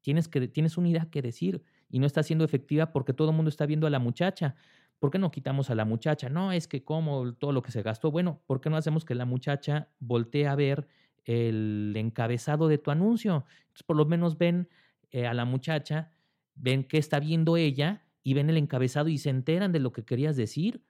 tienes, 0.00 0.28
que, 0.28 0.48
tienes 0.48 0.76
una 0.76 0.88
idea 0.88 1.10
que 1.10 1.22
decir 1.22 1.62
y 1.88 1.98
no 1.98 2.06
está 2.06 2.22
siendo 2.22 2.44
efectiva 2.44 2.92
porque 2.92 3.12
todo 3.12 3.30
el 3.30 3.36
mundo 3.36 3.48
está 3.48 3.66
viendo 3.66 3.86
a 3.86 3.90
la 3.90 3.98
muchacha. 3.98 4.54
¿Por 4.98 5.10
qué 5.10 5.18
no 5.18 5.30
quitamos 5.30 5.70
a 5.70 5.74
la 5.74 5.84
muchacha? 5.84 6.28
No, 6.28 6.52
es 6.52 6.68
que 6.68 6.84
como 6.84 7.34
todo 7.34 7.52
lo 7.52 7.62
que 7.62 7.72
se 7.72 7.82
gastó. 7.82 8.10
Bueno, 8.10 8.42
¿por 8.46 8.60
qué 8.60 8.70
no 8.70 8.76
hacemos 8.76 9.04
que 9.04 9.14
la 9.14 9.24
muchacha 9.24 9.90
voltee 9.98 10.46
a 10.46 10.54
ver 10.54 10.86
el 11.24 11.94
encabezado 11.96 12.68
de 12.68 12.78
tu 12.78 12.90
anuncio. 12.90 13.44
Entonces, 13.62 13.82
por 13.84 13.96
lo 13.96 14.04
menos 14.04 14.38
ven 14.38 14.68
eh, 15.10 15.26
a 15.26 15.34
la 15.34 15.44
muchacha, 15.44 16.12
ven 16.54 16.84
qué 16.84 16.98
está 16.98 17.20
viendo 17.20 17.56
ella 17.56 18.04
y 18.22 18.34
ven 18.34 18.50
el 18.50 18.56
encabezado 18.56 19.08
y 19.08 19.18
se 19.18 19.30
enteran 19.30 19.72
de 19.72 19.80
lo 19.80 19.92
que 19.92 20.04
querías 20.04 20.36
decir. 20.36 20.84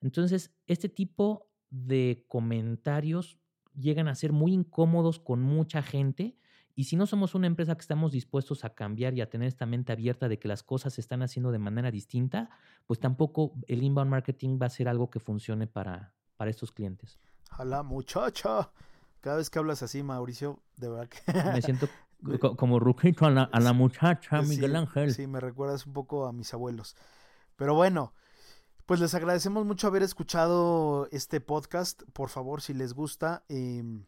Entonces, 0.00 0.54
este 0.66 0.88
tipo 0.88 1.50
de 1.70 2.24
comentarios 2.28 3.38
llegan 3.74 4.08
a 4.08 4.14
ser 4.14 4.32
muy 4.32 4.52
incómodos 4.52 5.18
con 5.18 5.40
mucha 5.40 5.82
gente. 5.82 6.36
Y 6.74 6.84
si 6.84 6.96
no 6.96 7.06
somos 7.06 7.34
una 7.34 7.46
empresa 7.46 7.74
que 7.74 7.82
estamos 7.82 8.12
dispuestos 8.12 8.64
a 8.64 8.74
cambiar 8.74 9.14
y 9.14 9.20
a 9.20 9.28
tener 9.28 9.48
esta 9.48 9.66
mente 9.66 9.92
abierta 9.92 10.28
de 10.28 10.38
que 10.38 10.48
las 10.48 10.62
cosas 10.62 10.94
se 10.94 11.00
están 11.00 11.22
haciendo 11.22 11.52
de 11.52 11.58
manera 11.58 11.90
distinta, 11.90 12.50
pues 12.86 12.98
tampoco 12.98 13.52
el 13.66 13.82
inbound 13.82 14.10
marketing 14.10 14.58
va 14.60 14.66
a 14.66 14.70
ser 14.70 14.88
algo 14.88 15.10
que 15.10 15.20
funcione 15.20 15.66
para, 15.66 16.14
para 16.36 16.50
estos 16.50 16.72
clientes. 16.72 17.18
A 17.50 17.64
la 17.64 17.82
muchacha. 17.82 18.70
Cada 19.20 19.36
vez 19.36 19.50
que 19.50 19.58
hablas 19.58 19.82
así, 19.82 20.02
Mauricio, 20.02 20.60
de 20.76 20.88
verdad 20.88 21.08
que... 21.08 21.32
Me 21.32 21.62
siento 21.62 21.88
como 22.56 22.78
ruquito 22.78 23.26
a 23.26 23.30
la, 23.30 23.72
muchacha, 23.72 24.42
Miguel 24.42 24.76
Ángel. 24.76 25.14
Sí, 25.14 25.26
me 25.26 25.40
recuerdas 25.40 25.86
un 25.86 25.92
poco 25.92 26.26
a 26.26 26.32
mis 26.32 26.52
abuelos. 26.54 26.96
Pero 27.56 27.74
bueno, 27.74 28.14
pues 28.86 29.00
les 29.00 29.14
agradecemos 29.14 29.64
mucho 29.66 29.86
haber 29.86 30.02
escuchado 30.02 31.08
este 31.12 31.40
podcast. 31.40 32.02
Por 32.12 32.28
favor, 32.28 32.62
si 32.62 32.74
les 32.74 32.94
gusta, 32.94 33.44
em, 33.48 34.04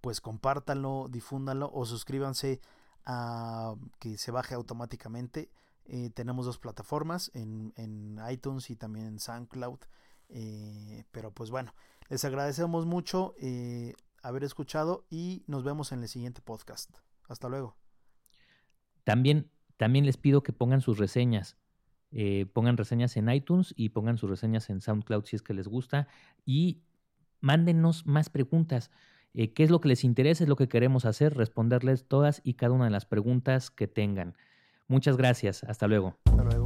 pues 0.00 0.20
compártanlo, 0.20 1.06
difúndanlo 1.08 1.70
o 1.72 1.84
suscríbanse 1.84 2.60
a 3.04 3.74
que 3.98 4.18
se 4.18 4.32
baje 4.32 4.54
automáticamente. 4.54 5.50
Eh, 5.86 6.10
tenemos 6.10 6.46
dos 6.46 6.58
plataformas, 6.58 7.30
en, 7.34 7.72
en, 7.76 8.20
iTunes 8.28 8.70
y 8.70 8.76
también 8.76 9.06
en 9.06 9.20
SoundCloud. 9.20 9.78
Eh, 10.28 11.04
pero 11.12 11.30
pues 11.30 11.50
bueno, 11.50 11.72
les 12.08 12.24
agradecemos 12.24 12.86
mucho. 12.86 13.34
Eh, 13.38 13.94
haber 14.22 14.44
escuchado 14.44 15.06
y 15.10 15.44
nos 15.46 15.64
vemos 15.64 15.92
en 15.92 16.02
el 16.02 16.08
siguiente 16.08 16.40
podcast. 16.40 16.90
Hasta 17.28 17.48
luego. 17.48 17.76
También, 19.04 19.50
también 19.76 20.06
les 20.06 20.16
pido 20.16 20.42
que 20.42 20.52
pongan 20.52 20.80
sus 20.80 20.98
reseñas. 20.98 21.56
Eh, 22.12 22.46
pongan 22.52 22.76
reseñas 22.76 23.16
en 23.16 23.30
iTunes 23.30 23.74
y 23.76 23.90
pongan 23.90 24.16
sus 24.16 24.30
reseñas 24.30 24.70
en 24.70 24.80
SoundCloud 24.80 25.24
si 25.24 25.36
es 25.36 25.42
que 25.42 25.54
les 25.54 25.68
gusta. 25.68 26.08
Y 26.44 26.82
mándenos 27.40 28.06
más 28.06 28.30
preguntas. 28.30 28.90
Eh, 29.34 29.52
¿Qué 29.52 29.64
es 29.64 29.70
lo 29.70 29.80
que 29.80 29.88
les 29.88 30.04
interesa? 30.04 30.44
Es 30.44 30.48
lo 30.48 30.56
que 30.56 30.68
queremos 30.68 31.04
hacer, 31.04 31.36
responderles 31.36 32.08
todas 32.08 32.40
y 32.42 32.54
cada 32.54 32.72
una 32.72 32.86
de 32.86 32.90
las 32.90 33.06
preguntas 33.06 33.70
que 33.70 33.86
tengan. 33.86 34.34
Muchas 34.88 35.16
gracias. 35.16 35.62
Hasta 35.64 35.86
luego. 35.88 36.16
Hasta 36.24 36.44
luego. 36.44 36.65